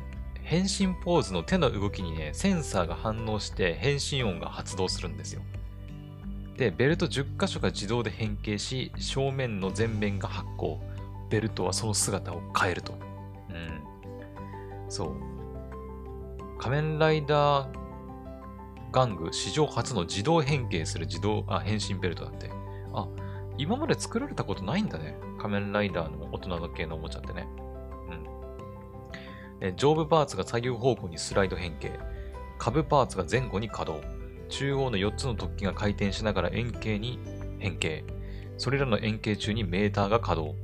[0.44, 5.42] 変身ポーズの手の動きにね、センサーが反応して変身音が発動するんですよ。
[6.58, 10.78] で、ベルト10箇所が自動で変形し、正面の前面が発光。
[11.30, 13.07] ベルトはその姿を変えると。
[14.90, 15.16] そう。
[16.60, 17.88] 仮面ライダー
[18.92, 22.50] 玩具史上初の自動変形する自動、あ、変身ベルトだって。
[22.94, 23.08] あ、
[23.58, 25.18] 今まで作られたことないんだね。
[25.38, 27.48] 仮面ライダーの大人の系のおもちゃってね。
[29.62, 31.92] うん上部パーツが左右方向にスライド変形、
[32.60, 34.08] 下部パーツが前後に稼働、
[34.50, 37.20] 中央の4つの突起が回転しながら円形に
[37.58, 38.04] 変形、
[38.58, 40.58] それらの円形中にメーターが稼働、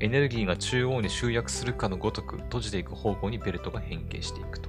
[0.00, 4.68] エネルギーが中央に集約するかのごとく閉じていく方向にベルトが変形していくと。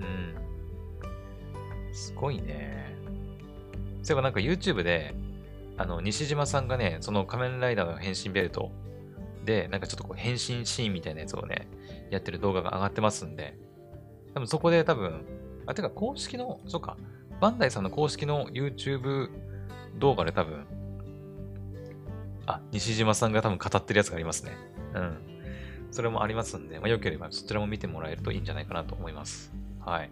[0.00, 1.94] うん。
[1.94, 2.94] すごいね。
[4.02, 5.14] そういえばなんか YouTube で、
[5.78, 8.70] あの、西島さんがね、その仮面ライダーの変身ベルト
[9.44, 11.68] で、なんかちょっとこう変身シーンみたいなやつをね、
[12.10, 13.56] やってる動画が上がってますんで、
[14.34, 15.24] 多分そこで多分、
[15.66, 16.96] あ、てか公式の、そうか、
[17.40, 19.30] バンダイさんの公式の YouTube
[19.98, 20.66] 動画で多分、
[22.46, 24.56] あ、西島さんが多分語ってるやつがありますね。
[24.94, 25.18] うん。
[25.90, 29.52] それもありますんで、まあ、よければそちらも見てもらえるといいんじゃないかなと思います。
[29.80, 30.10] はい。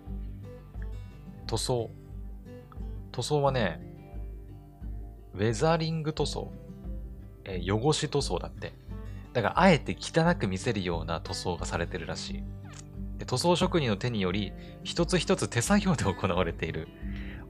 [1.47, 1.91] 塗装。
[3.13, 3.81] 塗装はね、
[5.35, 6.53] ウェザリング塗装。
[7.45, 8.75] えー、汚し塗装だって。
[9.33, 12.45] だからあえて汚く見せるような塗装がされてるらしい。
[13.19, 14.53] で塗装職人の手により、
[14.85, 16.89] 一つ一つ手作業で行われている。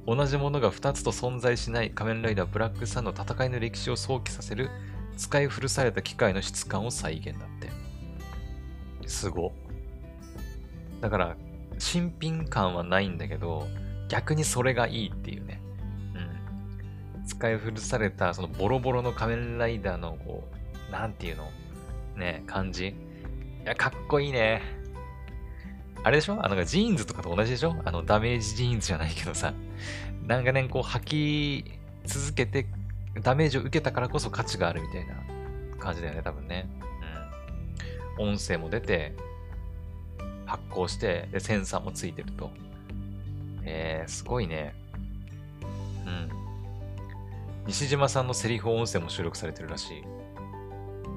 [0.06, 4.70] 同じものが二つと存在しない仮面ライダーブラックサンの戦いの歴史を想起させる
[5.16, 7.68] 使い古された機械の質感を再現だって。
[9.06, 9.52] すご。
[11.00, 11.36] だから、
[11.78, 13.68] 新品感はないんだけど、
[14.08, 15.60] 逆にそれがいいっていうね。
[17.16, 17.24] うん。
[17.26, 20.48] 使い古された、そのボロボロの仮面ライダーの、こ
[20.88, 21.50] う、なんていうの？
[22.16, 22.88] ね、感じ。
[22.88, 22.94] い
[23.64, 24.62] や、かっこいいね。
[26.02, 26.38] あれでしょ？
[26.44, 27.76] あの、ジーンズとかと同じでしょ？
[27.84, 29.52] あの、ダメージジーンズじゃないけどさ、
[30.26, 31.64] 長年こう履き
[32.04, 32.66] 続けて、
[33.22, 35.14] ダメージを受けたからこそ価値があるみたいな
[35.78, 36.68] 感じだよね、多分ね。
[38.18, 38.30] うん。
[38.30, 39.14] 音声も出て、
[40.46, 42.50] 発光して、で、センサーもついてると。
[43.62, 44.74] えー、すごいね。
[46.06, 46.30] うん。
[47.66, 50.02] 西島さんのセリフ音声も収録されてるらしい。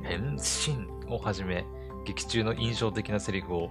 [0.03, 1.65] 変身をはじめ、
[2.05, 3.69] 劇中の印象的なセリフを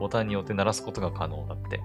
[0.00, 1.80] ボタンによって鳴らすことが可能だって。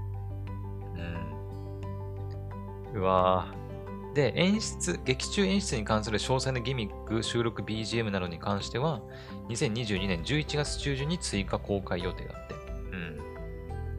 [2.93, 2.99] うん。
[3.01, 4.13] うわぁ。
[4.15, 9.01] で、演出、劇中演出に関する詳細なギミック、収録 BGM などに関しては、
[9.49, 12.55] 2022年11月中旬に追加公開予定だって。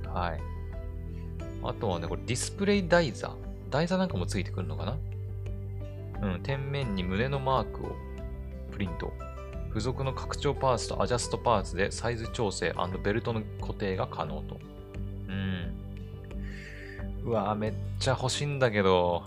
[0.04, 0.10] うん。
[0.10, 0.40] はい。
[1.62, 3.36] あとはね、これディスプレイ台座。
[3.70, 4.96] 台座なんかもついてくるのかな？
[6.22, 7.90] うん、天面に胸のマークを
[8.72, 9.12] プリント。
[9.76, 12.74] 付属の拡張パーツとアジャストパーツでサイズ調整
[13.04, 14.58] ベルトの固定が可能と。
[15.28, 15.74] うん。
[17.26, 19.22] うわめっちゃ欲しいんだけど。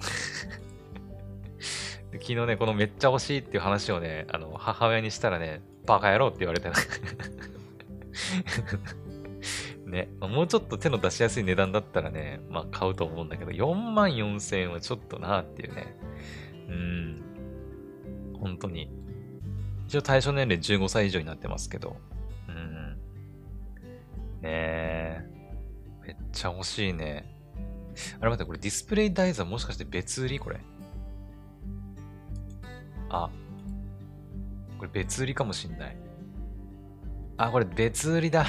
[2.12, 6.68] 昨日ね、このめっちゃ欲しいっていう話をね、あの、母親にしたらね、バカ野郎って言われて
[9.86, 15.96] ね、もうちょっと手の出しやすい値段だったらね、まあ買うと思うんだけど、4万4千円はちょっとなっていうね。
[16.68, 17.22] うん。
[18.38, 18.90] 本当に。
[19.90, 21.96] 一応対象年齢15歳以上になってますけど。
[22.48, 22.96] うん。
[24.40, 25.24] ねえ。
[26.06, 27.34] めっちゃ欲しいね。
[28.20, 30.60] あれ待って、これディスプレイ台座もしかして別売りこれ？
[33.08, 33.30] あ。
[34.78, 35.96] これ別売りかもしんない。
[37.36, 38.46] あ、これ別売りだ。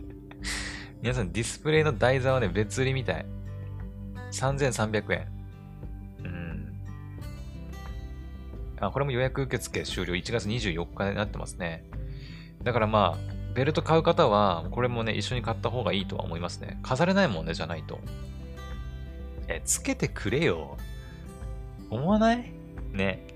[1.02, 3.26] 皆さんディスプレイの台座はね、別売りみたい。
[4.32, 5.35] 3300円。
[8.80, 11.84] あ、これも予約受付終了1月24日になってますね。
[12.62, 13.18] だからまあ、
[13.54, 16.78] ベルト買う方は、これもね、一緒に買った方がいいとは思いますね。
[16.82, 17.98] 飾れないもんね、じゃないと。
[19.48, 20.76] え、つけてくれよ。
[21.88, 22.52] 思わない？
[22.92, 23.26] ね。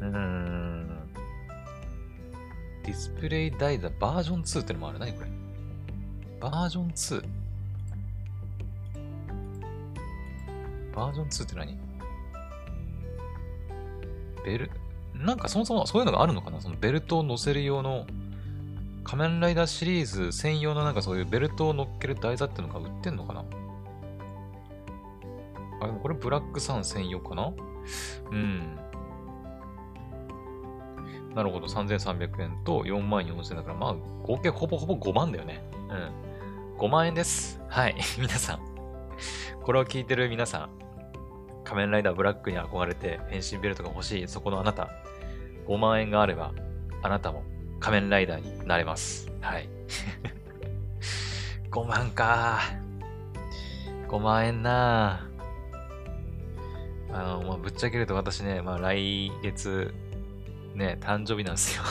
[0.00, 0.88] うーん。
[2.82, 4.98] ディスプレイ台座バージョン2ってのもある。
[4.98, 5.30] 何これ
[6.40, 7.24] バージョン 2?
[10.96, 11.81] バージョン2って何？
[14.44, 14.70] ベル、
[15.14, 16.60] なんかそもそもそういうのがあるのかな？
[16.60, 18.06] そのベルトを乗せる用の
[19.04, 23.44] 仮面ライダーシリーズ専用のなんかそういうベルトを乗っける台座ってのが売ってんのかな？
[25.80, 27.52] あ、でもこれブラックさん専用かな？
[28.30, 28.78] うん。
[31.34, 35.64] なるほど、3300円と4万4000円だから、まあ、合計ほぼほぼ5万だよね。
[35.88, 36.78] うん。
[36.78, 37.60] 5万円です。
[37.68, 37.96] はい。
[38.20, 38.60] 皆さん。
[39.64, 40.81] これを聞いてる皆さん。
[41.64, 44.90] 仮面ライダーブラックに憧れて変身ベルトが欲しい、そこのあなた。
[45.66, 46.52] 5万円があれば、
[47.02, 47.44] あなたも
[47.80, 49.30] 仮面ライダーになれます。
[49.40, 49.68] はい。
[51.70, 52.60] 5万か。
[54.08, 55.26] 5万円な
[57.10, 59.94] あの、まあ、ぶっちゃけると私ね、まあ、来月、
[60.74, 61.82] ね、誕生日なんですよ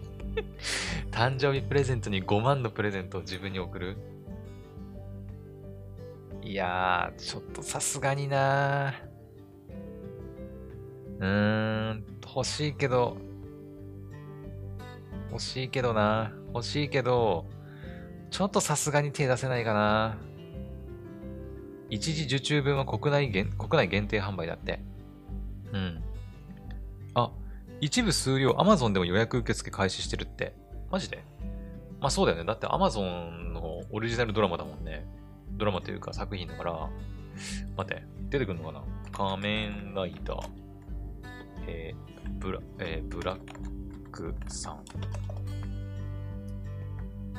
[1.10, 3.96] 誕生日プレゼントに5万のプレゼントを自分に送る
[6.48, 8.94] いやー、ちょっとさすがにな
[11.18, 13.18] うーん、欲しいけど、
[15.30, 16.32] 欲しいけどな。
[16.54, 17.44] 欲しいけど、
[18.30, 20.16] ちょっとさすがに手出せないかな。
[21.90, 24.80] 一時受注分は国内限国内限定販売だって。
[25.74, 26.02] うん。
[27.12, 27.30] あ、
[27.82, 30.54] 一部数量 Amazon でも予約受付開始してるって。
[30.90, 31.22] マジで？
[32.00, 32.44] まあそうだよね。
[32.46, 35.06] だって Amazon のオリジナルドラマだもんね。
[35.58, 36.88] ドラマというか作品だから。
[37.76, 38.82] 待って、出てくるのかな？
[39.12, 40.48] 仮面ライダー。
[41.68, 43.40] えー、ブラ、えー、ブラッ
[44.10, 44.82] クさん。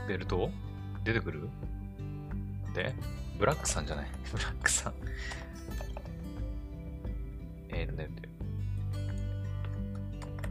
[0.07, 0.49] ベルト？
[1.03, 1.49] 出てくる？
[2.73, 2.93] で、
[3.37, 4.93] ブラックさんじゃない ブラックさん。
[7.69, 8.09] えーとね、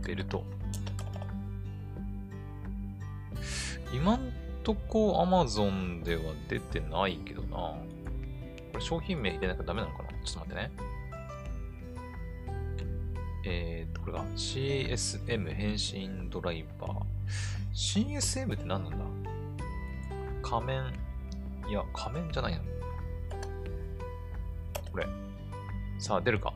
[0.06, 0.44] ベルト。
[3.92, 4.30] 今ん
[4.68, 7.48] とこ Amazon では出てないけどな。
[7.56, 7.80] こ
[8.74, 10.10] れ商品名入れなきゃダメなのかな？
[10.22, 10.70] ちょっと待ってね。
[13.46, 17.00] えーと、これが CSM 変身ドライバー。
[17.72, 18.98] CSM って何なんだ？
[20.42, 20.92] 仮面。
[21.70, 22.62] いや、仮面じゃないの。
[24.92, 25.06] これ。
[25.98, 26.52] さあ、出るか。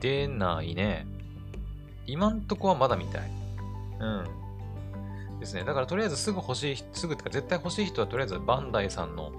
[0.00, 1.06] 出ないね。
[2.08, 3.30] 今んとこはまだみたい。
[4.00, 4.43] うん。
[5.40, 5.64] ですね。
[5.64, 9.32] だからとりあえずすぐ欲しい、すぐってか絶対欲しい人はとりあえずバンダイさんの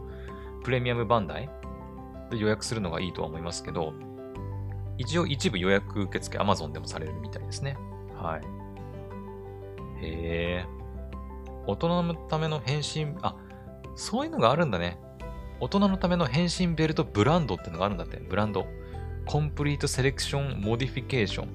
[0.64, 1.50] プレミアムバンダイ
[2.32, 3.94] で予約するのがいいとは思いますけど、
[4.98, 7.78] 一応一部予約受付 Amazon でもされるみたいですね。
[8.16, 8.42] はい。
[10.06, 10.66] へえ。
[11.68, 13.36] 大人のための変身、あ、
[13.96, 15.00] そういうのがあるんだね。
[15.60, 18.18] 大人のための変身ベルトブランドってのがあるんだって。
[18.18, 18.68] ブランド。
[19.26, 21.48] コンプリートセレクションモディフィケーション。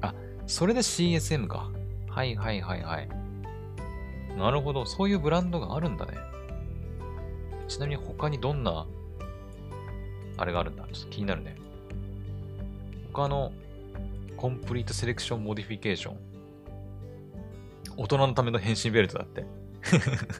[0.00, 0.14] あ、
[0.46, 1.70] それで CSM か。
[2.08, 3.08] はいはいはいはい。
[4.38, 4.86] なるほど。
[4.86, 6.16] そういうブランドがあるんだね。
[7.66, 8.86] ちなみに他にどんな、
[10.36, 10.84] あれがあるんだ？
[10.92, 11.56] ちょっと気になるね。
[13.12, 13.52] 他の
[14.36, 16.16] Complete Selection Modification。
[17.96, 19.44] 大人のための変身ベルトだって。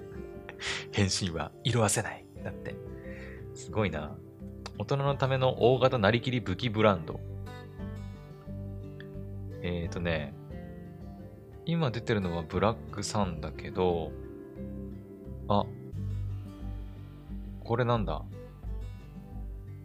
[0.92, 2.24] 変身は色あせない。
[2.44, 2.76] だって。
[3.54, 4.16] すごいな。
[4.78, 7.18] 大人のための大型なりきり武器ブランド。
[9.62, 10.34] えっ、ー、とね、
[11.68, 14.10] 今出てるのはブラックサンだけど、
[15.48, 15.66] あ、
[17.62, 18.22] これなんだ。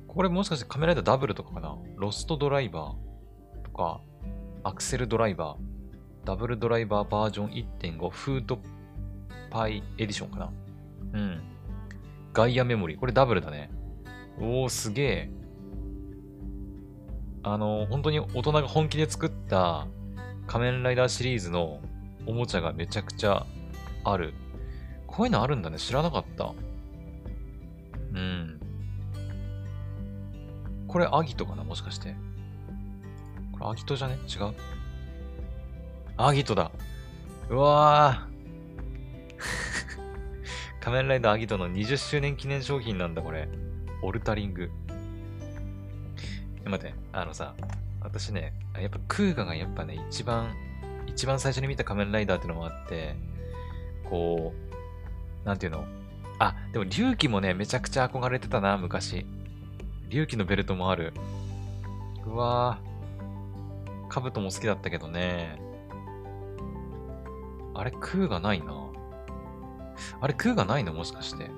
[0.08, 1.76] これもしかしてカメラでダブルとかかな？
[1.98, 4.00] ロストドライバーとか、
[4.64, 7.50] アクセルドライバー、ダブルドライバーバージョン
[7.82, 8.60] 1.5フード
[9.50, 10.54] パイエディションかな？
[11.16, 11.42] うん。
[12.32, 12.98] ガイアメモリー。
[12.98, 13.70] これダブルだね。
[14.40, 15.30] おー、すげえ。
[17.44, 19.86] あの、本当に大人が本気で作った
[20.48, 21.80] 仮面ライダーシリーズの
[22.26, 23.46] おもちゃがめちゃくちゃ
[24.04, 24.34] ある。
[25.08, 25.78] こういうのあるんだね。
[25.78, 26.54] 知らなかった。
[28.14, 28.60] うん。
[30.88, 31.64] これアギトかな？
[31.64, 32.16] もしかして。
[33.52, 34.18] これアギトじゃね？
[34.28, 34.54] 違う？
[36.18, 36.72] アギトだ。
[37.50, 38.34] うわぁ。
[40.80, 43.48] 仮面ライダーアギトの20周年記念商品なんだ、これ。
[44.02, 44.70] オルタリング。
[46.66, 47.56] 待って、あのさ、
[48.04, 50.54] 私ね、やっぱクーガがやっぱね、一番、
[51.08, 53.16] 一番最初に見た仮面ライダーっていうのもあって、
[54.10, 54.54] こ
[55.44, 55.86] う、なんていうの？
[56.40, 59.26] あ、でも龍騎もね、めちゃくちゃ憧れてたな、昔。
[60.10, 61.14] 龍騎のベルトもある。
[62.26, 64.08] うわぁ。
[64.10, 65.60] カブトも好きだったけどね。
[67.74, 68.74] あれ、クーがないな。
[70.22, 70.94] あれ、クーがないの？
[70.94, 71.50] もしかして。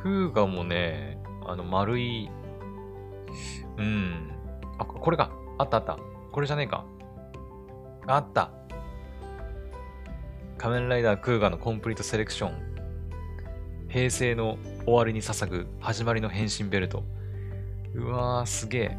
[0.00, 2.30] クーガもね、あの、丸い、
[3.76, 4.30] うん。
[4.78, 5.30] あ、これか。
[5.58, 5.98] あったあった。
[6.32, 6.84] これじゃねえか。
[8.06, 8.50] あった。
[10.56, 13.88] 仮面ライダークーガのコンプリートセレクション。
[13.88, 17.04] 平成の終わりに捧ぐ始まりの変身ベルト。
[17.94, 18.98] うわー、すげえ。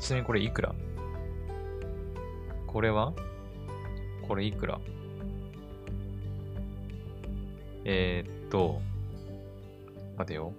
[0.00, 0.74] ちなみにこれいくら？
[2.66, 3.12] これは？
[4.26, 4.80] これいくら？
[7.84, 8.80] えー、っと、
[10.16, 10.52] 待てよ。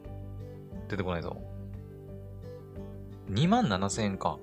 [0.90, 1.38] 出てこないぞ。
[3.30, 4.40] 2万7000円か。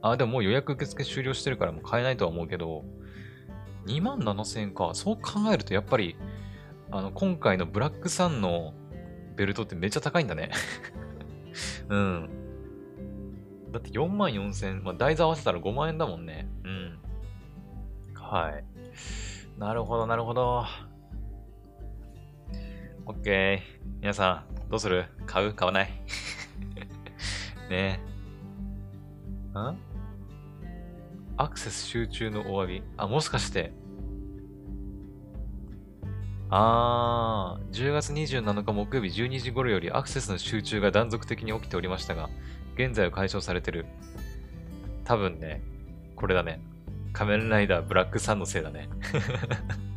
[0.00, 2.84] あ、でももう予約受付終了してるからもう買えないとは思うけど、
[3.86, 4.90] 2万7000円か。
[4.94, 6.16] そう考えるとやっぱり、
[6.90, 8.74] あの、今回のブラックサンの
[9.36, 10.50] ベルトってめっちゃ高いんだね
[11.88, 12.30] うん。
[13.70, 16.48] だって4万4000円、まあ、台座合わせたら5万円だもんね。
[16.64, 16.98] うん。
[18.14, 18.64] はい。
[19.58, 20.64] なるほど、なるほど。
[23.12, 23.82] オッケー。
[24.00, 25.04] 皆さん、どうする？
[25.26, 25.52] 買う？
[25.52, 25.90] 買わない？
[27.68, 28.00] ね
[29.54, 29.58] え。
[29.58, 29.78] ん
[31.36, 32.82] アクセス集中のお詫び。
[32.96, 33.72] あ、もしかして。
[36.48, 42.30] あー、10月27日木曜日12時頃よりアクセスの集中が断続的に起きておりましたが、
[42.76, 43.84] 現在は解消されてる。
[45.04, 45.62] 多分ね、
[46.16, 46.60] これだね。
[47.12, 48.88] 仮面ライダーブラックさんのせいだね。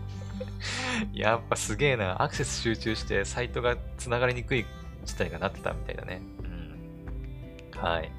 [1.14, 2.22] やっぱすげえな。
[2.22, 4.66] アクセス集中してサイトが繋がりにくい
[5.06, 6.22] 事態がなってたみたいだね。
[7.74, 7.80] うん。
[7.80, 8.12] はい。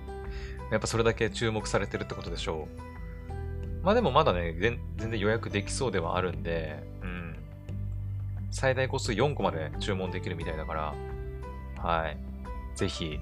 [0.71, 2.69] やっぱそれだけ注目されてるってことでしょ
[3.83, 3.85] う。
[3.85, 7.37] まあでもまだね、全然予約できそうではあるんで、うん。
[8.51, 10.95] 最大個数4個まで注文できるみたいだから、
[11.83, 12.19] はい。
[12.75, 13.21] ぜひ、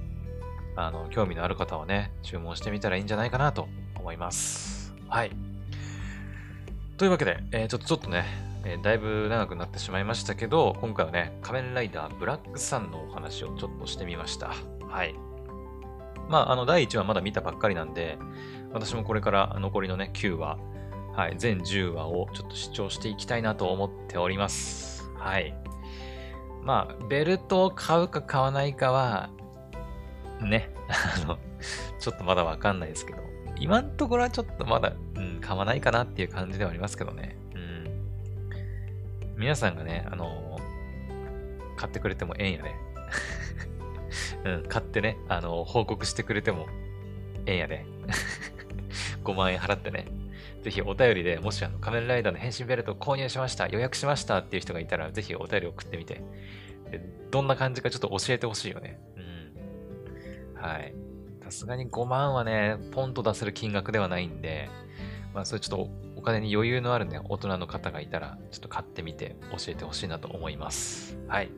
[0.77, 4.95] あの、興味のある方はね、注文してみたらいいんじゃないかなと思います。
[5.09, 5.31] はい。
[6.97, 8.25] というわけで、えー、ちょっとちょっとね、
[8.67, 14.55] えー、だいぶ長くなってしまいましたけど、今回はね、仮面ライダーブラックサンのお話をちょっとしてみました。
[14.89, 15.15] はい。
[16.29, 18.19] まあ、あの、第1話まだ見たばっかりなんで、
[18.73, 20.59] 私もこれから残りのね、9話、
[21.13, 25.11] はい、全10話をちょっと視聴していきたいなと思っております。
[25.19, 25.55] はい。
[26.63, 29.29] まあ、ベルトを買うか買わないかは、
[30.41, 30.71] ね、
[31.23, 31.39] あの、
[32.01, 33.19] ちょっとまだわかんないですけど、
[33.59, 37.44] 今んところはちょっとまだ、うん、買わないかなっていう感じではありますけどね。
[39.37, 40.59] 皆さんがね、あの
[41.77, 42.75] 買ってくれてもええんやね。
[44.45, 46.67] うん、買ってね、あの報告してくれても
[47.47, 47.87] ええんやで。
[49.25, 50.07] 5万円払ってね。
[50.63, 56.23] ぜひお便りでもしあの仮面ライダーの変身ベルトを購入しました、予約しましたっていう人がいたら、ぜひお便り送ってみて。
[57.31, 59.01] どんな感じかちょっと教えてほしいよね。
[59.17, 60.63] うん。
[60.63, 60.95] はい。
[61.43, 64.71] さすがに5万はね、ポンと出せる金額ではないんで、
[65.35, 65.91] まあそれちょっと
[66.25, 71.19] 金に余裕のあるね、大人の方がいたら、ちょっと買ってみて教えてほしいなと思います。
[71.29, 71.51] はい。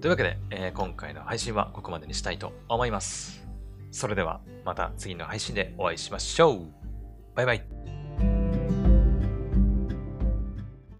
[0.00, 3.46] というわけで、えー、今回の配信はここまでにしたいと思います。
[3.90, 6.60] それではまた次の配信でお会いしましょう。
[7.34, 7.95] バイバイ。